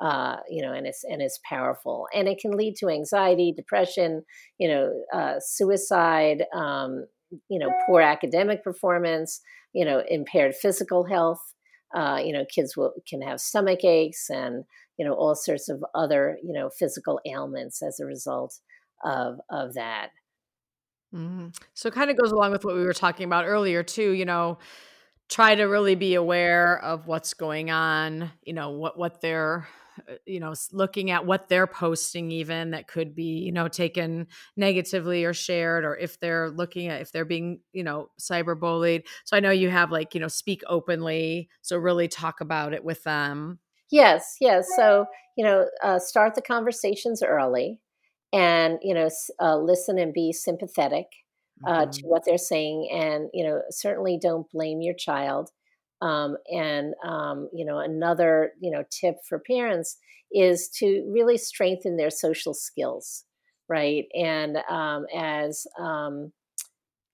Uh, 0.00 0.36
you 0.48 0.62
know, 0.62 0.72
and 0.72 0.86
it's 0.86 1.04
and 1.04 1.20
it's 1.20 1.38
powerful, 1.46 2.06
and 2.14 2.26
it 2.26 2.38
can 2.40 2.52
lead 2.52 2.74
to 2.76 2.88
anxiety, 2.88 3.52
depression, 3.54 4.22
you 4.58 4.66
know, 4.66 4.92
uh, 5.12 5.34
suicide, 5.40 6.44
um, 6.54 7.04
you 7.50 7.58
know, 7.58 7.70
poor 7.86 8.00
academic 8.00 8.64
performance, 8.64 9.42
you 9.74 9.84
know, 9.84 10.02
impaired 10.08 10.54
physical 10.54 11.04
health. 11.04 11.42
you 11.94 12.32
know, 12.32 12.44
kids 12.54 12.76
will 12.78 12.94
can 13.08 13.20
have 13.20 13.40
stomach 13.40 13.84
aches 13.84 14.30
and 14.30 14.64
you 14.98 15.04
know 15.04 15.12
all 15.14 15.34
sorts 15.34 15.68
of 15.68 15.84
other 15.94 16.38
you 16.42 16.52
know 16.52 16.70
physical 16.78 17.20
ailments 17.26 17.82
as 17.82 18.00
a 18.00 18.06
result 18.06 18.58
of 19.04 19.38
of 19.50 19.74
that. 19.74 20.10
Mm-hmm. 21.14 21.48
So 21.74 21.88
it 21.88 21.94
kind 21.94 22.10
of 22.10 22.16
goes 22.16 22.32
along 22.32 22.52
with 22.52 22.64
what 22.64 22.74
we 22.74 22.84
were 22.84 22.92
talking 22.92 23.24
about 23.24 23.44
earlier 23.44 23.82
too, 23.82 24.12
you 24.12 24.24
know, 24.24 24.58
try 25.28 25.54
to 25.54 25.64
really 25.64 25.94
be 25.94 26.14
aware 26.14 26.78
of 26.78 27.06
what's 27.06 27.34
going 27.34 27.70
on, 27.70 28.30
you 28.44 28.52
know, 28.52 28.70
what 28.70 28.98
what 28.98 29.20
they're 29.20 29.66
uh, 30.08 30.14
you 30.24 30.40
know, 30.40 30.54
looking 30.72 31.10
at 31.10 31.26
what 31.26 31.48
they're 31.48 31.66
posting 31.66 32.30
even 32.30 32.70
that 32.70 32.86
could 32.86 33.14
be, 33.14 33.40
you 33.40 33.52
know, 33.52 33.68
taken 33.68 34.28
negatively 34.56 35.24
or 35.24 35.34
shared 35.34 35.84
or 35.84 35.96
if 35.96 36.18
they're 36.20 36.50
looking 36.50 36.88
at 36.88 37.00
if 37.00 37.12
they're 37.12 37.24
being, 37.24 37.60
you 37.72 37.82
know, 37.82 38.08
cyberbullied. 38.20 39.02
So 39.24 39.36
I 39.36 39.40
know 39.40 39.50
you 39.50 39.68
have 39.70 39.90
like, 39.90 40.14
you 40.14 40.20
know, 40.20 40.28
speak 40.28 40.62
openly, 40.68 41.48
so 41.62 41.76
really 41.76 42.08
talk 42.08 42.40
about 42.40 42.72
it 42.72 42.84
with 42.84 43.02
them. 43.02 43.58
Yes, 43.90 44.36
yes. 44.40 44.68
So, 44.76 45.06
you 45.36 45.44
know, 45.44 45.66
uh, 45.82 45.98
start 45.98 46.36
the 46.36 46.42
conversations 46.42 47.22
early 47.22 47.80
and 48.32 48.78
you 48.82 48.94
know 48.94 49.08
uh, 49.40 49.56
listen 49.56 49.98
and 49.98 50.12
be 50.12 50.32
sympathetic 50.32 51.06
uh, 51.66 51.82
mm-hmm. 51.82 51.90
to 51.90 52.02
what 52.06 52.22
they're 52.24 52.38
saying 52.38 52.88
and 52.92 53.28
you 53.34 53.44
know 53.44 53.60
certainly 53.70 54.18
don't 54.20 54.50
blame 54.50 54.80
your 54.80 54.94
child 54.94 55.50
um, 56.02 56.36
and 56.50 56.94
um, 57.04 57.48
you 57.52 57.64
know 57.64 57.78
another 57.78 58.52
you 58.60 58.70
know 58.70 58.84
tip 58.90 59.16
for 59.28 59.38
parents 59.38 59.98
is 60.32 60.68
to 60.68 61.08
really 61.12 61.36
strengthen 61.36 61.96
their 61.96 62.10
social 62.10 62.54
skills 62.54 63.24
right 63.68 64.06
and 64.14 64.58
um, 64.70 65.06
as 65.14 65.66
um, 65.78 66.32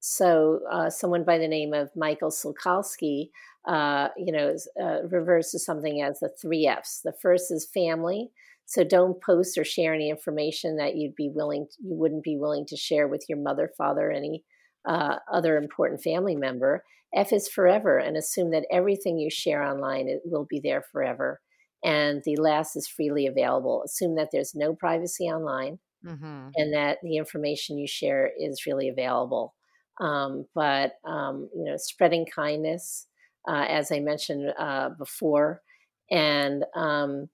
so 0.01 0.61
uh, 0.71 0.91
someone 0.91 1.25
by 1.25 1.39
the 1.39 1.49
name 1.49 1.73
of 1.73 1.91
michael 1.97 2.31
Sulkowski, 2.31 3.31
uh, 3.67 4.09
you 4.17 4.33
know 4.33 4.55
uh, 4.81 5.03
reverses 5.09 5.65
something 5.65 6.03
as 6.03 6.21
the 6.21 6.31
three 6.41 6.67
f's 6.67 7.01
the 7.03 7.15
first 7.21 7.51
is 7.51 7.67
family 7.73 8.31
so 8.67 8.83
don't 8.83 9.23
post 9.23 9.57
or 9.57 9.65
share 9.65 9.95
any 9.95 10.11
information 10.11 10.77
that 10.77 10.97
you'd 10.97 11.15
be 11.15 11.31
willing, 11.33 11.69
you 11.79 11.95
wouldn't 11.95 12.25
be 12.25 12.37
willing 12.37 12.67
to 12.67 12.77
share 12.77 13.07
with 13.07 13.25
your 13.29 13.39
mother, 13.39 13.71
father, 13.79 14.11
any 14.11 14.45
uh, 14.87 15.17
other 15.33 15.57
important 15.57 16.03
family 16.03 16.35
member. 16.35 16.85
F 17.15 17.33
is 17.33 17.49
forever, 17.49 17.97
and 17.99 18.17
assume 18.17 18.51
that 18.51 18.67
everything 18.71 19.19
you 19.19 19.31
share 19.31 19.63
online 19.63 20.09
it 20.09 20.21
will 20.25 20.47
be 20.51 20.61
there 20.63 20.85
forever. 20.93 21.41
And 21.85 22.23
the 22.25 22.37
last 22.37 22.75
is 22.75 22.89
freely 22.89 23.27
available. 23.27 23.83
Assume 23.85 24.17
that 24.17 24.31
there's 24.33 24.55
no 24.55 24.75
privacy 24.75 25.25
online, 25.25 25.79
mm-hmm. 26.05 26.49
and 26.57 26.75
that 26.75 26.99
the 27.03 27.17
information 27.17 27.79
you 27.79 27.87
share 27.87 28.31
is 28.39 28.67
really 28.67 28.89
available. 28.89 29.55
Um, 30.01 30.47
but 30.55 30.95
um, 31.05 31.49
you 31.55 31.65
know, 31.65 31.77
spreading 31.77 32.27
kindness, 32.27 33.07
uh, 33.49 33.65
as 33.69 33.93
I 33.93 34.01
mentioned 34.01 34.53
uh, 34.59 34.91
before, 34.99 35.63
and 36.11 36.65
um, 36.75 37.29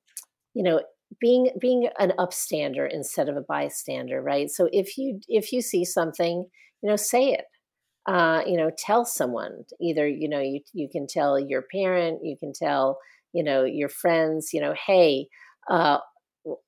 you 0.54 0.62
know, 0.62 0.82
being 1.20 1.50
being 1.60 1.88
an 1.98 2.12
upstander 2.18 2.88
instead 2.90 3.28
of 3.28 3.36
a 3.36 3.42
bystander 3.42 4.22
right? 4.22 4.50
So 4.50 4.68
if 4.72 4.96
you 4.98 5.20
if 5.28 5.52
you 5.52 5.62
see 5.62 5.84
something 5.84 6.46
you 6.82 6.88
know 6.88 6.96
say 6.96 7.32
it. 7.32 7.44
Uh, 8.04 8.42
you 8.44 8.56
know 8.56 8.68
tell 8.76 9.04
someone 9.04 9.62
either 9.80 10.08
you 10.08 10.28
know 10.28 10.40
you, 10.40 10.58
you 10.72 10.88
can 10.90 11.06
tell 11.06 11.38
your 11.38 11.62
parent 11.72 12.18
you 12.24 12.36
can 12.36 12.52
tell 12.52 12.98
you 13.32 13.44
know 13.44 13.62
your 13.62 13.88
friends 13.88 14.50
you 14.52 14.60
know 14.60 14.74
hey 14.88 15.28
uh, 15.70 15.98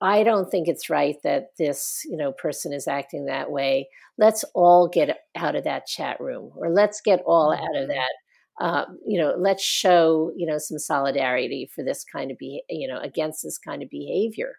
i 0.00 0.22
don't 0.22 0.50
think 0.50 0.68
it's 0.68 0.88
right 0.88 1.16
that 1.24 1.48
this 1.58 2.02
you 2.04 2.16
know 2.16 2.32
person 2.32 2.72
is 2.72 2.86
acting 2.86 3.26
that 3.26 3.50
way. 3.50 3.88
Let's 4.16 4.44
all 4.54 4.86
get 4.88 5.18
out 5.36 5.56
of 5.56 5.64
that 5.64 5.86
chat 5.86 6.20
room 6.20 6.52
or 6.56 6.70
let's 6.70 7.00
get 7.00 7.20
all 7.26 7.52
out 7.52 7.76
of 7.76 7.88
mm-hmm. 7.88 7.88
that 7.88 8.10
uh, 8.60 8.84
you 9.06 9.20
know, 9.20 9.34
let's 9.36 9.62
show 9.64 10.32
you 10.36 10.46
know 10.46 10.58
some 10.58 10.78
solidarity 10.78 11.70
for 11.74 11.84
this 11.84 12.04
kind 12.04 12.30
of 12.30 12.38
be 12.38 12.62
you 12.68 12.88
know 12.88 12.98
against 12.98 13.42
this 13.42 13.58
kind 13.58 13.82
of 13.82 13.90
behavior, 13.90 14.58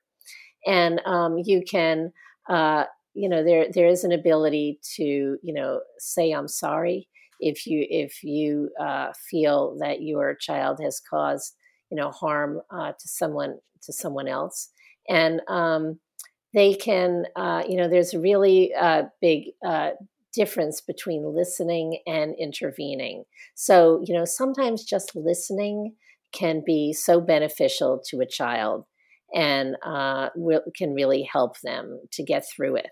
and 0.66 1.02
um, 1.06 1.38
you 1.44 1.64
can 1.64 2.12
uh, 2.50 2.86
you 3.14 3.30
know 3.30 3.44
there 3.44 3.68
there 3.74 3.88
is 3.88 4.04
an 4.04 4.12
ability 4.12 4.80
to 4.96 5.38
you 5.42 5.54
know 5.54 5.82
say 6.00 6.32
I'm 6.32 6.48
sorry 6.48 7.08
if 7.40 7.66
you 7.66 7.86
if 7.90 8.24
you 8.24 8.70
uh, 8.80 9.12
feel 9.30 9.78
that 9.80 10.02
your 10.02 10.36
child 10.36 10.80
has 10.84 11.00
caused 11.00 11.56
you 11.90 11.98
know 11.98 12.12
harm 12.12 12.62
uh, 12.72 12.92
to 12.92 13.08
someone 13.08 13.58
to 13.84 13.94
someone 13.94 14.28
else, 14.28 14.70
and 15.08 15.42
um, 15.48 16.00
they 16.54 16.74
can 16.74 17.26
uh, 17.36 17.64
you 17.68 17.78
know 17.78 17.88
there's 17.88 18.14
a 18.14 18.20
really 18.20 18.74
uh, 18.74 19.04
big 19.22 19.46
difference 20.36 20.82
between 20.82 21.34
listening 21.36 22.00
and 22.06 22.36
intervening. 22.40 23.24
So, 23.56 24.02
you 24.06 24.14
know, 24.14 24.26
sometimes 24.26 24.84
just 24.84 25.16
listening 25.16 25.96
can 26.34 26.62
be 26.66 26.94
so 26.94 27.22
beneficial 27.22 28.02
to 28.10 28.20
a 28.20 28.26
child 28.26 28.86
and 29.34 29.76
uh, 29.86 30.30
re- 30.36 30.60
can 30.76 30.94
really 30.94 31.24
help 31.24 31.60
them 31.62 32.02
to 32.12 32.24
get 32.24 32.46
through 32.48 32.76
it. 32.76 32.92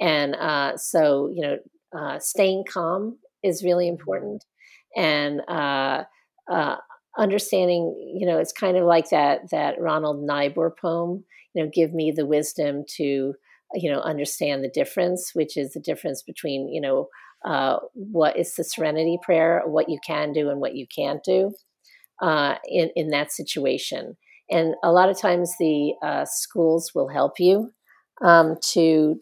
And 0.00 0.34
uh, 0.34 0.76
so, 0.76 1.30
you 1.32 1.42
know, 1.42 1.56
uh, 1.98 2.18
staying 2.18 2.64
calm 2.68 3.18
is 3.42 3.64
really 3.64 3.86
mm-hmm. 3.86 4.00
important. 4.00 4.44
And 4.96 5.40
uh, 5.48 6.04
uh, 6.50 6.76
understanding, 7.16 7.94
you 8.18 8.26
know, 8.26 8.38
it's 8.38 8.52
kind 8.52 8.76
of 8.76 8.84
like 8.84 9.10
that 9.10 9.50
that 9.50 9.80
Reinhold 9.80 10.22
Niebuhr 10.22 10.74
poem, 10.80 11.24
you 11.54 11.62
know, 11.64 11.70
give 11.72 11.92
me 11.92 12.12
the 12.12 12.26
wisdom 12.26 12.84
to 12.96 13.34
you 13.74 13.90
know 13.90 14.00
understand 14.00 14.62
the 14.62 14.68
difference 14.68 15.30
which 15.34 15.56
is 15.56 15.72
the 15.72 15.80
difference 15.80 16.22
between 16.22 16.68
you 16.68 16.80
know 16.80 17.08
uh, 17.44 17.76
what 17.92 18.38
is 18.38 18.54
the 18.54 18.64
serenity 18.64 19.18
prayer 19.22 19.62
what 19.66 19.88
you 19.88 19.98
can 20.06 20.32
do 20.32 20.48
and 20.48 20.60
what 20.60 20.74
you 20.74 20.86
can't 20.94 21.22
do 21.24 21.52
uh, 22.22 22.56
in 22.66 22.90
in 22.96 23.08
that 23.10 23.32
situation. 23.32 24.16
And 24.50 24.74
a 24.82 24.92
lot 24.92 25.08
of 25.08 25.18
times, 25.18 25.54
the 25.58 25.94
uh, 26.02 26.24
schools 26.26 26.92
will 26.94 27.08
help 27.08 27.34
you 27.38 27.72
um, 28.22 28.56
to 28.72 29.20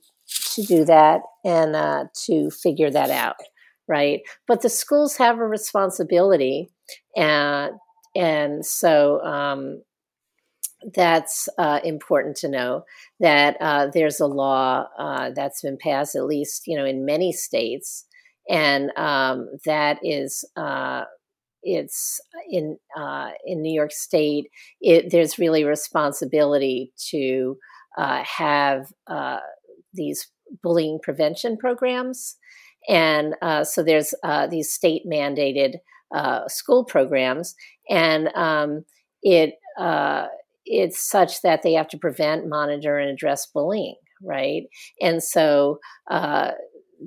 to 0.54 0.62
do 0.62 0.84
that 0.84 1.20
and 1.44 1.76
uh, 1.76 2.04
to 2.26 2.50
figure 2.50 2.90
that 2.90 3.10
out, 3.10 3.36
right? 3.88 4.20
But 4.46 4.62
the 4.62 4.68
schools 4.68 5.16
have 5.16 5.38
a 5.38 5.46
responsibility, 5.46 6.70
and 7.16 7.72
and 8.14 8.66
so 8.66 9.20
um, 9.22 9.82
that's 10.94 11.48
uh, 11.58 11.80
important 11.84 12.36
to 12.38 12.48
know 12.48 12.84
that 13.20 13.56
uh, 13.60 13.88
there's 13.92 14.20
a 14.20 14.26
law 14.26 14.86
uh, 14.98 15.30
that's 15.34 15.62
been 15.62 15.78
passed, 15.78 16.14
at 16.14 16.24
least 16.24 16.62
you 16.66 16.76
know 16.76 16.84
in 16.84 17.04
many 17.04 17.32
states, 17.32 18.06
and 18.48 18.90
um, 18.96 19.48
that 19.64 19.98
is 20.02 20.44
uh, 20.56 21.04
it's 21.62 22.20
in 22.50 22.78
uh, 22.98 23.30
in 23.46 23.62
New 23.62 23.74
York 23.74 23.92
State. 23.92 24.46
It, 24.80 25.10
there's 25.10 25.38
really 25.38 25.64
responsibility 25.64 26.92
to 27.10 27.58
uh, 27.98 28.22
have 28.24 28.86
these 29.94 30.28
bullying 30.62 30.98
prevention 31.02 31.56
programs, 31.56 32.36
and 32.88 33.34
so 33.66 33.82
there's 33.82 34.14
these 34.50 34.72
state 34.72 35.02
mandated 35.06 35.76
school 36.48 36.84
programs, 36.84 37.54
and 37.88 38.28
um, 38.34 38.84
it 39.22 39.54
it's 40.72 41.06
such 41.06 41.42
that 41.42 41.62
they 41.62 41.74
have 41.74 41.88
to 41.88 41.98
prevent, 41.98 42.48
monitor, 42.48 42.98
and 42.98 43.11
address 43.11 43.46
bullying, 43.46 43.96
right? 44.22 44.62
And 45.02 45.22
so 45.22 45.78
uh, 46.11 46.52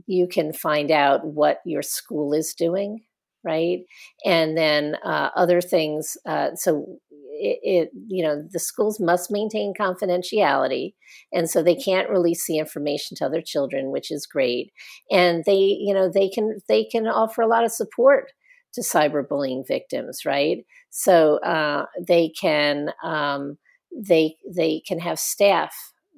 you 0.05 0.27
can 0.27 0.53
find 0.53 0.91
out 0.91 1.25
what 1.25 1.61
your 1.65 1.81
school 1.81 2.31
is 2.33 2.53
doing, 2.53 2.99
right? 3.43 3.79
And 4.23 4.55
then 4.55 4.97
uh, 5.03 5.29
other 5.35 5.61
things. 5.61 6.15
Uh, 6.27 6.49
so 6.53 6.99
it, 7.11 7.59
it, 7.63 7.89
you 8.07 8.23
know, 8.23 8.43
the 8.51 8.59
schools 8.59 8.99
must 8.99 9.31
maintain 9.31 9.73
confidentiality, 9.79 10.93
and 11.33 11.49
so 11.49 11.63
they 11.63 11.75
can't 11.75 12.09
release 12.09 12.45
the 12.47 12.59
information 12.59 13.17
to 13.17 13.25
other 13.25 13.41
children, 13.41 13.91
which 13.91 14.11
is 14.11 14.27
great. 14.27 14.71
And 15.11 15.43
they, 15.45 15.55
you 15.57 15.93
know, 15.93 16.09
they 16.13 16.29
can 16.29 16.59
they 16.69 16.85
can 16.85 17.07
offer 17.07 17.41
a 17.41 17.47
lot 17.47 17.65
of 17.65 17.71
support 17.71 18.31
to 18.75 18.81
cyberbullying 18.81 19.67
victims, 19.67 20.25
right? 20.25 20.65
So 20.89 21.37
uh, 21.39 21.85
they 22.07 22.29
can 22.39 22.89
um, 23.03 23.57
they 23.95 24.35
they 24.47 24.81
can 24.87 24.99
have 24.99 25.19
staff 25.19 25.73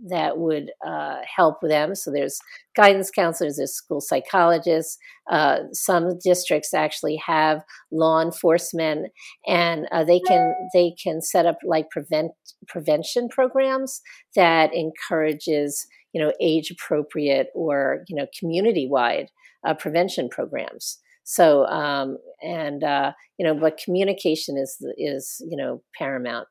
that 0.10 0.38
would 0.38 0.72
uh, 0.86 1.18
help 1.36 1.58
them. 1.62 1.96
So 1.96 2.12
there's 2.12 2.40
guidance 2.76 3.10
counselors, 3.10 3.58
there's 3.58 3.74
school 3.74 4.02
psychologists. 4.02 4.98
Uh, 5.30 5.60
some 5.74 6.20
districts 6.24 6.74
actually 6.74 7.16
have 7.26 7.64
law 7.92 8.22
enforcement, 8.22 9.12
and 9.48 9.88
uh, 9.92 10.04
they 10.04 10.20
can 10.20 10.54
they 10.74 10.94
can 11.02 11.22
set 11.22 11.46
up 11.46 11.58
like 11.64 11.90
prevent 11.90 12.32
prevention 12.68 13.28
programs 13.30 14.02
that 14.36 14.74
encourages 14.74 15.88
you 16.14 16.22
know 16.22 16.32
age 16.42 16.72
appropriate 16.72 17.48
or 17.56 18.04
you 18.08 18.16
know 18.16 18.28
community 18.40 18.88
wide 18.90 19.30
uh, 19.66 19.74
prevention 19.74 20.30
programs. 20.30 21.00
So, 21.30 21.66
um, 21.66 22.18
and 22.42 22.86
uh, 22.86 23.12
you 23.38 23.46
know, 23.46 23.54
but 23.54 23.78
communication 23.78 24.56
is 24.58 24.78
is 24.98 25.42
you 25.46 25.58
know 25.58 25.84
paramount. 25.98 26.48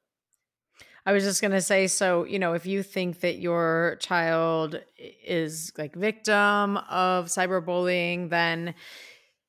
I 1.06 1.12
was 1.12 1.24
just 1.24 1.40
going 1.40 1.52
to 1.52 1.62
say 1.62 1.86
so, 1.86 2.24
you 2.24 2.38
know, 2.38 2.52
if 2.52 2.66
you 2.66 2.82
think 2.82 3.20
that 3.20 3.38
your 3.38 3.96
child 4.00 4.78
is 4.98 5.72
like 5.78 5.94
victim 5.94 6.76
of 6.76 7.26
cyberbullying, 7.26 8.28
then 8.28 8.74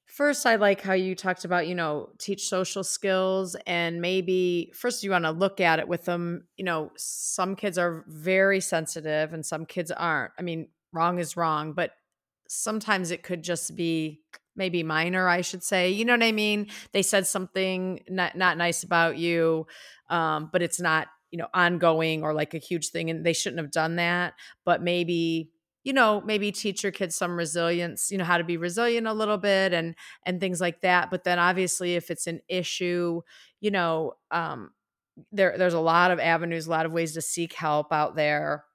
first 0.06 0.46
I 0.46 0.56
like 0.56 0.80
how 0.80 0.94
you 0.94 1.14
talked 1.14 1.44
about, 1.44 1.68
you 1.68 1.76
know, 1.76 2.12
teach 2.20 2.48
social 2.48 2.86
skills 2.86 3.58
and 3.66 4.00
maybe 4.00 4.72
first 4.76 5.04
you 5.04 5.12
want 5.12 5.26
to 5.26 5.32
look 5.32 5.60
at 5.60 5.80
it 5.80 5.90
with 5.90 6.06
them, 6.06 6.48
you 6.56 6.64
know, 6.64 6.92
some 6.96 7.58
kids 7.58 7.78
are 7.78 8.06
very 8.08 8.62
sensitive 8.62 9.34
and 9.34 9.46
some 9.46 9.66
kids 9.66 9.92
aren't. 9.92 10.32
I 10.40 10.42
mean, 10.44 10.70
wrong 10.94 11.20
is 11.20 11.36
wrong, 11.36 11.74
but 11.74 11.92
sometimes 12.48 13.12
it 13.12 13.24
could 13.24 13.44
just 13.44 13.76
be 13.76 14.22
maybe 14.58 14.84
minor, 14.84 15.28
I 15.28 15.42
should 15.42 15.64
say. 15.64 15.92
You 15.92 16.06
know 16.06 16.14
what 16.14 16.24
I 16.24 16.32
mean? 16.32 16.68
They 16.92 17.02
said 17.04 17.28
something 17.28 18.02
not 18.10 18.36
not 18.36 18.58
nice 18.58 18.84
about 18.84 19.18
you, 19.18 19.68
um, 20.10 20.50
but 20.52 20.62
it's 20.62 20.80
not 20.80 21.08
you 21.32 21.38
know 21.38 21.48
ongoing 21.54 22.24
or 22.24 22.34
like 22.34 22.54
a 22.54 22.60
huge 22.60 22.90
thing, 22.90 23.10
and 23.10 23.26
they 23.26 23.34
shouldn't 23.34 23.62
have 23.62 23.72
done 23.72 23.98
that. 23.98 24.34
But 24.66 24.82
maybe 24.82 25.52
you 25.84 25.94
know 25.94 26.22
maybe 26.26 26.52
teach 26.52 26.84
your 26.84 26.92
kids 26.92 27.16
some 27.16 27.38
resilience 27.38 28.12
you 28.12 28.18
know 28.18 28.26
how 28.26 28.38
to 28.38 28.44
be 28.44 28.58
resilient 28.58 29.08
a 29.08 29.14
little 29.14 29.38
bit 29.38 29.72
and 29.74 29.96
and 30.26 30.42
things 30.42 30.60
like 30.60 30.82
that 30.82 31.10
but 31.10 31.24
then 31.24 31.40
obviously 31.40 31.96
if 31.96 32.12
it's 32.12 32.28
an 32.28 32.42
issue 32.50 33.22
you 33.62 33.72
know 33.72 34.12
um 34.32 34.72
there 35.32 35.58
there's 35.58 35.74
a 35.74 35.80
lot 35.80 36.12
of 36.12 36.20
avenues 36.20 36.68
a 36.68 36.70
lot 36.72 36.86
of 36.86 36.92
ways 36.94 37.14
to 37.14 37.22
seek 37.22 37.54
help 37.54 37.94
out 37.94 38.16
there 38.16 38.66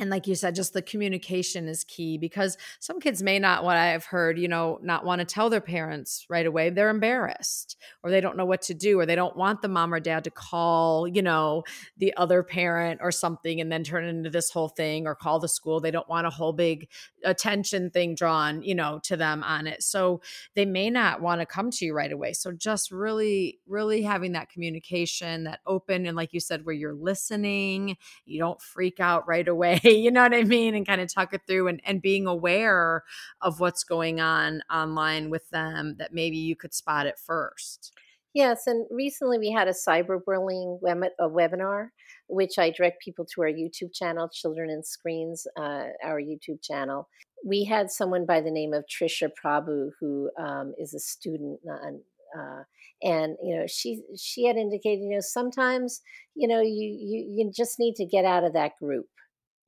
and 0.00 0.10
like 0.10 0.26
you 0.26 0.34
said 0.34 0.54
just 0.54 0.72
the 0.72 0.82
communication 0.82 1.68
is 1.68 1.84
key 1.84 2.18
because 2.18 2.58
some 2.80 2.98
kids 2.98 3.22
may 3.22 3.38
not 3.38 3.62
what 3.62 3.76
i've 3.76 4.04
heard 4.04 4.38
you 4.38 4.48
know 4.48 4.78
not 4.82 5.04
want 5.04 5.20
to 5.20 5.24
tell 5.24 5.48
their 5.48 5.60
parents 5.60 6.26
right 6.28 6.46
away 6.46 6.70
they're 6.70 6.90
embarrassed 6.90 7.76
or 8.02 8.10
they 8.10 8.20
don't 8.20 8.36
know 8.36 8.44
what 8.44 8.62
to 8.62 8.74
do 8.74 8.98
or 8.98 9.06
they 9.06 9.14
don't 9.14 9.36
want 9.36 9.62
the 9.62 9.68
mom 9.68 9.94
or 9.94 10.00
dad 10.00 10.24
to 10.24 10.30
call 10.30 11.06
you 11.06 11.22
know 11.22 11.62
the 11.98 12.14
other 12.16 12.42
parent 12.42 13.00
or 13.02 13.12
something 13.12 13.60
and 13.60 13.70
then 13.70 13.84
turn 13.84 14.04
into 14.04 14.30
this 14.30 14.50
whole 14.50 14.68
thing 14.68 15.06
or 15.06 15.14
call 15.14 15.38
the 15.38 15.48
school. 15.48 15.80
They 15.80 15.90
don't 15.90 16.08
want 16.08 16.26
a 16.26 16.30
whole 16.30 16.52
big 16.52 16.88
attention 17.24 17.90
thing 17.90 18.14
drawn 18.14 18.62
you 18.62 18.74
know 18.74 19.00
to 19.04 19.16
them 19.16 19.42
on 19.42 19.66
it. 19.66 19.82
So 19.82 20.20
they 20.54 20.64
may 20.64 20.90
not 20.90 21.20
want 21.20 21.40
to 21.40 21.46
come 21.46 21.70
to 21.72 21.84
you 21.84 21.94
right 21.94 22.12
away. 22.12 22.32
So 22.32 22.52
just 22.52 22.90
really 22.90 23.58
really 23.66 24.02
having 24.02 24.32
that 24.32 24.50
communication 24.50 25.44
that 25.44 25.60
open 25.66 26.06
and 26.06 26.16
like 26.16 26.32
you 26.32 26.40
said 26.40 26.64
where 26.64 26.74
you're 26.74 26.94
listening 26.94 27.96
you 28.24 28.38
don't 28.38 28.60
freak 28.60 29.00
out 29.00 29.26
right 29.28 29.48
away 29.48 29.80
you 29.98 30.10
know 30.10 30.22
what 30.22 30.34
I 30.34 30.44
mean? 30.44 30.74
And 30.74 30.86
kind 30.86 31.00
of 31.00 31.12
talk 31.12 31.34
it 31.34 31.42
through 31.46 31.68
and, 31.68 31.80
and 31.84 32.02
being 32.02 32.26
aware 32.26 33.04
of 33.40 33.60
what's 33.60 33.84
going 33.84 34.20
on 34.20 34.62
online 34.70 35.30
with 35.30 35.48
them 35.50 35.96
that 35.98 36.12
maybe 36.12 36.36
you 36.36 36.56
could 36.56 36.74
spot 36.74 37.06
it 37.06 37.18
first. 37.18 37.92
Yes, 38.32 38.68
and 38.68 38.86
recently 38.92 39.38
we 39.38 39.50
had 39.50 39.66
a 39.66 39.72
cyberbullying 39.72 40.80
web- 40.80 41.12
a 41.18 41.28
webinar, 41.28 41.88
which 42.28 42.58
I 42.58 42.70
direct 42.70 43.02
people 43.02 43.26
to 43.34 43.42
our 43.42 43.48
YouTube 43.48 43.92
channel, 43.92 44.28
Children 44.28 44.70
and 44.70 44.86
Screens, 44.86 45.48
uh, 45.56 45.86
our 46.04 46.20
YouTube 46.20 46.62
channel. 46.62 47.08
We 47.44 47.64
had 47.64 47.90
someone 47.90 48.26
by 48.26 48.40
the 48.40 48.52
name 48.52 48.72
of 48.72 48.84
Trisha 48.86 49.30
Prabhu, 49.42 49.90
who 49.98 50.30
um, 50.38 50.74
is 50.78 50.94
a 50.94 51.00
student, 51.00 51.58
uh, 51.68 52.62
and 53.02 53.36
you 53.42 53.56
know 53.56 53.66
she 53.66 54.00
she 54.16 54.44
had 54.46 54.56
indicated, 54.56 55.02
you 55.02 55.10
know, 55.10 55.20
sometimes 55.20 56.00
you 56.36 56.46
know 56.46 56.60
you 56.60 56.96
you 57.00 57.24
you 57.28 57.52
just 57.52 57.80
need 57.80 57.96
to 57.96 58.04
get 58.04 58.24
out 58.24 58.44
of 58.44 58.52
that 58.52 58.76
group 58.78 59.08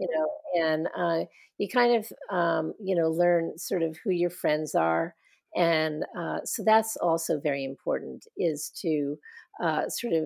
you 0.02 0.08
know, 0.14 0.66
and 0.68 0.88
uh, 0.96 1.24
you 1.58 1.68
kind 1.68 1.96
of, 1.96 2.12
um, 2.36 2.74
you 2.82 2.94
know, 2.96 3.08
learn 3.10 3.56
sort 3.58 3.82
of 3.82 3.96
who 4.04 4.10
your 4.10 4.30
friends 4.30 4.74
are. 4.74 5.14
And 5.54 6.04
uh, 6.18 6.40
so 6.44 6.62
that's 6.64 6.96
also 6.96 7.38
very 7.40 7.64
important 7.64 8.26
is 8.36 8.70
to 8.82 9.16
uh, 9.62 9.88
sort 9.88 10.14
of 10.14 10.24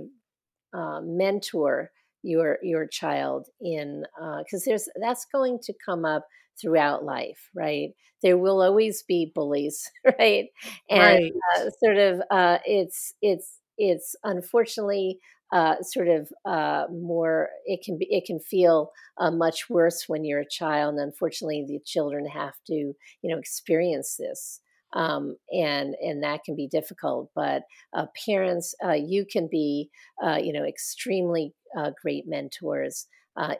uh, 0.72 1.00
mentor 1.02 1.90
your 2.22 2.58
your 2.62 2.86
child 2.86 3.48
in 3.60 4.04
because 4.38 4.62
uh, 4.62 4.66
there's 4.66 4.88
that's 5.00 5.26
going 5.32 5.58
to 5.62 5.72
come 5.84 6.04
up 6.04 6.26
throughout 6.60 7.04
life, 7.04 7.50
right? 7.54 7.90
There 8.22 8.38
will 8.38 8.62
always 8.62 9.02
be 9.02 9.30
bullies, 9.34 9.90
right? 10.18 10.46
And 10.90 11.00
right. 11.00 11.32
Uh, 11.58 11.70
sort 11.82 11.98
of 11.98 12.22
it's 12.66 13.14
it's 13.22 13.60
it's 13.78 14.16
unfortunately 14.24 15.18
uh, 15.52 15.76
sort 15.82 16.08
of 16.08 16.30
uh, 16.44 16.84
more 16.90 17.48
it 17.64 17.80
can 17.84 17.96
be 17.98 18.06
it 18.10 18.24
can 18.26 18.40
feel 18.40 18.90
uh, 19.18 19.30
much 19.30 19.70
worse 19.70 20.04
when 20.08 20.24
you're 20.24 20.40
a 20.40 20.48
child 20.48 20.94
and 20.94 21.00
unfortunately 21.00 21.64
the 21.66 21.78
children 21.84 22.26
have 22.26 22.54
to 22.66 22.74
you 22.74 22.94
know 23.24 23.38
experience 23.38 24.16
this 24.18 24.60
um, 24.94 25.36
and 25.52 25.94
and 26.00 26.22
that 26.22 26.42
can 26.44 26.56
be 26.56 26.66
difficult 26.66 27.30
but 27.34 27.62
uh, 27.96 28.06
parents 28.26 28.74
uh, 28.84 28.92
you 28.92 29.24
can 29.30 29.48
be 29.50 29.88
uh, 30.24 30.38
you 30.42 30.52
know 30.52 30.64
extremely 30.64 31.54
great 32.02 32.24
mentors 32.26 33.06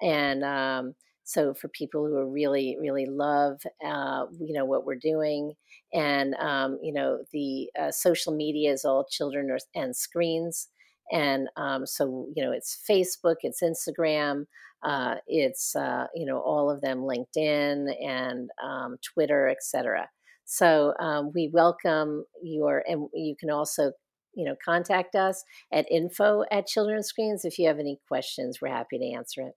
and 0.03 0.45
um, 0.45 0.95
so 1.25 1.55
for 1.55 1.69
people 1.69 2.07
who 2.07 2.31
really 2.33 2.77
really 2.81 3.07
love 3.07 3.61
uh, 3.85 4.27
you 4.41 4.53
know 4.55 4.65
what 4.67 4.85
we're 4.87 4.95
doing, 4.97 5.55
and 5.95 6.35
um, 6.37 6.79
you 6.83 6.93
know 6.93 7.25
the 7.33 7.71
uh, 7.81 7.91
social 7.93 8.35
media 8.37 8.73
is 8.73 8.85
all 8.85 9.07
children 9.11 9.57
and 9.75 9.97
screens, 9.97 10.69
and 11.13 11.49
um, 11.57 11.87
so 11.87 12.27
you 12.35 12.45
know 12.45 12.53
it's 12.53 12.79
Facebook, 12.89 13.37
it's 13.43 13.63
Instagram. 13.63 14.45
Uh, 14.83 15.17
it's 15.27 15.75
uh, 15.75 16.07
you 16.15 16.27
know 16.27 16.39
all 16.39 16.71
of 16.71 16.81
them 16.81 17.01
LinkedIn 17.01 17.87
and 18.05 18.51
um, 18.63 18.97
Twitter, 19.03 19.49
etc. 19.49 20.09
So 20.45 20.95
um, 21.01 21.33
we 21.35 21.51
welcome 21.53 22.25
your, 22.43 22.85
and 22.87 23.09
you 23.15 23.35
can 23.39 23.51
also 23.51 23.93
you 24.35 24.45
know 24.45 24.55
contact 24.65 25.15
us 25.15 25.43
at 25.73 25.91
info 25.91 26.45
at 26.51 26.67
children's 26.67 27.09
screens 27.09 27.45
if 27.45 27.59
you 27.59 27.67
have 27.67 27.79
any 27.79 27.99
questions 28.07 28.59
we're 28.61 28.69
happy 28.69 28.99
to 28.99 29.13
answer 29.17 29.41
it 29.41 29.55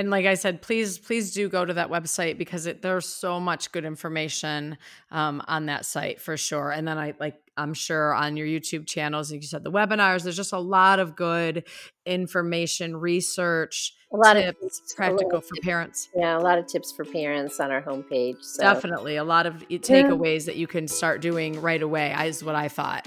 and 0.00 0.10
like 0.10 0.26
i 0.26 0.34
said 0.34 0.62
please 0.62 0.98
please 0.98 1.32
do 1.32 1.48
go 1.48 1.64
to 1.64 1.74
that 1.74 1.90
website 1.90 2.38
because 2.38 2.66
it, 2.66 2.82
there's 2.82 3.06
so 3.06 3.38
much 3.38 3.70
good 3.70 3.84
information 3.84 4.76
um, 5.10 5.42
on 5.46 5.66
that 5.66 5.84
site 5.84 6.20
for 6.20 6.36
sure 6.36 6.70
and 6.70 6.88
then 6.88 6.98
i 6.98 7.12
like 7.20 7.40
i'm 7.56 7.74
sure 7.74 8.14
on 8.14 8.36
your 8.36 8.46
youtube 8.46 8.86
channels 8.86 9.30
like 9.30 9.42
you 9.42 9.46
said 9.46 9.62
the 9.62 9.70
webinars 9.70 10.22
there's 10.22 10.36
just 10.36 10.52
a 10.52 10.58
lot 10.58 10.98
of 10.98 11.14
good 11.14 11.64
information 12.06 12.96
research 12.96 13.94
a 14.12 14.16
lot 14.16 14.34
tips, 14.34 14.48
of 14.48 14.60
tips, 14.60 14.94
practical 14.94 15.40
for 15.40 15.54
tips. 15.54 15.64
parents 15.64 16.08
yeah 16.16 16.36
a 16.36 16.40
lot 16.40 16.58
of 16.58 16.66
tips 16.66 16.90
for 16.90 17.04
parents 17.04 17.60
on 17.60 17.70
our 17.70 17.82
homepage 17.82 18.42
so. 18.42 18.62
definitely 18.62 19.16
a 19.16 19.24
lot 19.24 19.46
of 19.46 19.56
takeaways 19.68 20.40
yeah. 20.40 20.46
that 20.46 20.56
you 20.56 20.66
can 20.66 20.88
start 20.88 21.20
doing 21.20 21.60
right 21.60 21.82
away 21.82 22.16
is 22.24 22.42
what 22.42 22.54
i 22.54 22.68
thought 22.68 23.06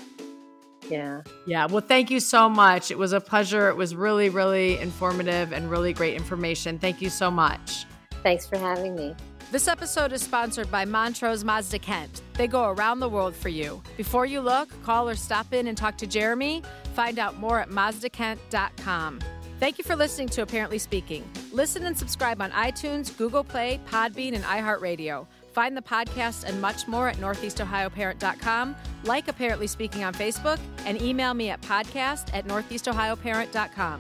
yeah. 0.89 1.21
Yeah. 1.45 1.65
Well, 1.65 1.81
thank 1.81 2.11
you 2.11 2.19
so 2.19 2.49
much. 2.49 2.91
It 2.91 2.97
was 2.97 3.13
a 3.13 3.21
pleasure. 3.21 3.69
It 3.69 3.75
was 3.75 3.95
really, 3.95 4.29
really 4.29 4.77
informative 4.79 5.51
and 5.51 5.69
really 5.69 5.93
great 5.93 6.15
information. 6.15 6.79
Thank 6.79 7.01
you 7.01 7.09
so 7.09 7.29
much. 7.31 7.85
Thanks 8.23 8.47
for 8.47 8.57
having 8.57 8.95
me. 8.95 9.15
This 9.51 9.67
episode 9.67 10.13
is 10.13 10.23
sponsored 10.23 10.71
by 10.71 10.83
Montrose 10.83 11.43
Mazda 11.43 11.77
Kent. 11.77 12.23
They 12.33 12.47
go 12.47 12.63
around 12.69 13.01
the 13.01 13.09
world 13.09 13.35
for 13.35 13.49
you. 13.49 13.83
Before 13.97 14.25
you 14.25 14.41
look, 14.41 14.69
call 14.81 15.07
or 15.07 15.15
stop 15.15 15.53
in 15.53 15.67
and 15.67 15.77
talk 15.77 15.95
to 15.99 16.07
Jeremy. 16.07 16.63
Find 16.95 17.19
out 17.19 17.37
more 17.37 17.59
at 17.59 17.69
mazdakent.com. 17.69 19.19
Thank 19.59 19.77
you 19.77 19.83
for 19.83 19.95
listening 19.95 20.27
to 20.29 20.41
Apparently 20.41 20.79
Speaking. 20.79 21.23
Listen 21.51 21.85
and 21.85 21.97
subscribe 21.97 22.41
on 22.41 22.49
iTunes, 22.51 23.15
Google 23.15 23.43
Play, 23.43 23.79
Podbean, 23.87 24.33
and 24.33 24.43
iHeartRadio. 24.43 25.27
Find 25.53 25.77
the 25.77 25.81
podcast 25.81 26.45
and 26.45 26.59
much 26.59 26.87
more 26.87 27.07
at 27.07 27.17
northeastohioparent.com, 27.17 28.75
like 29.03 29.27
Apparently 29.27 29.67
Speaking 29.67 30.03
on 30.03 30.13
Facebook, 30.13 30.59
and 30.85 31.01
email 31.01 31.33
me 31.33 31.49
at 31.51 31.61
podcast 31.61 32.33
at 32.33 32.47
northeastohioparent.com. 32.47 33.99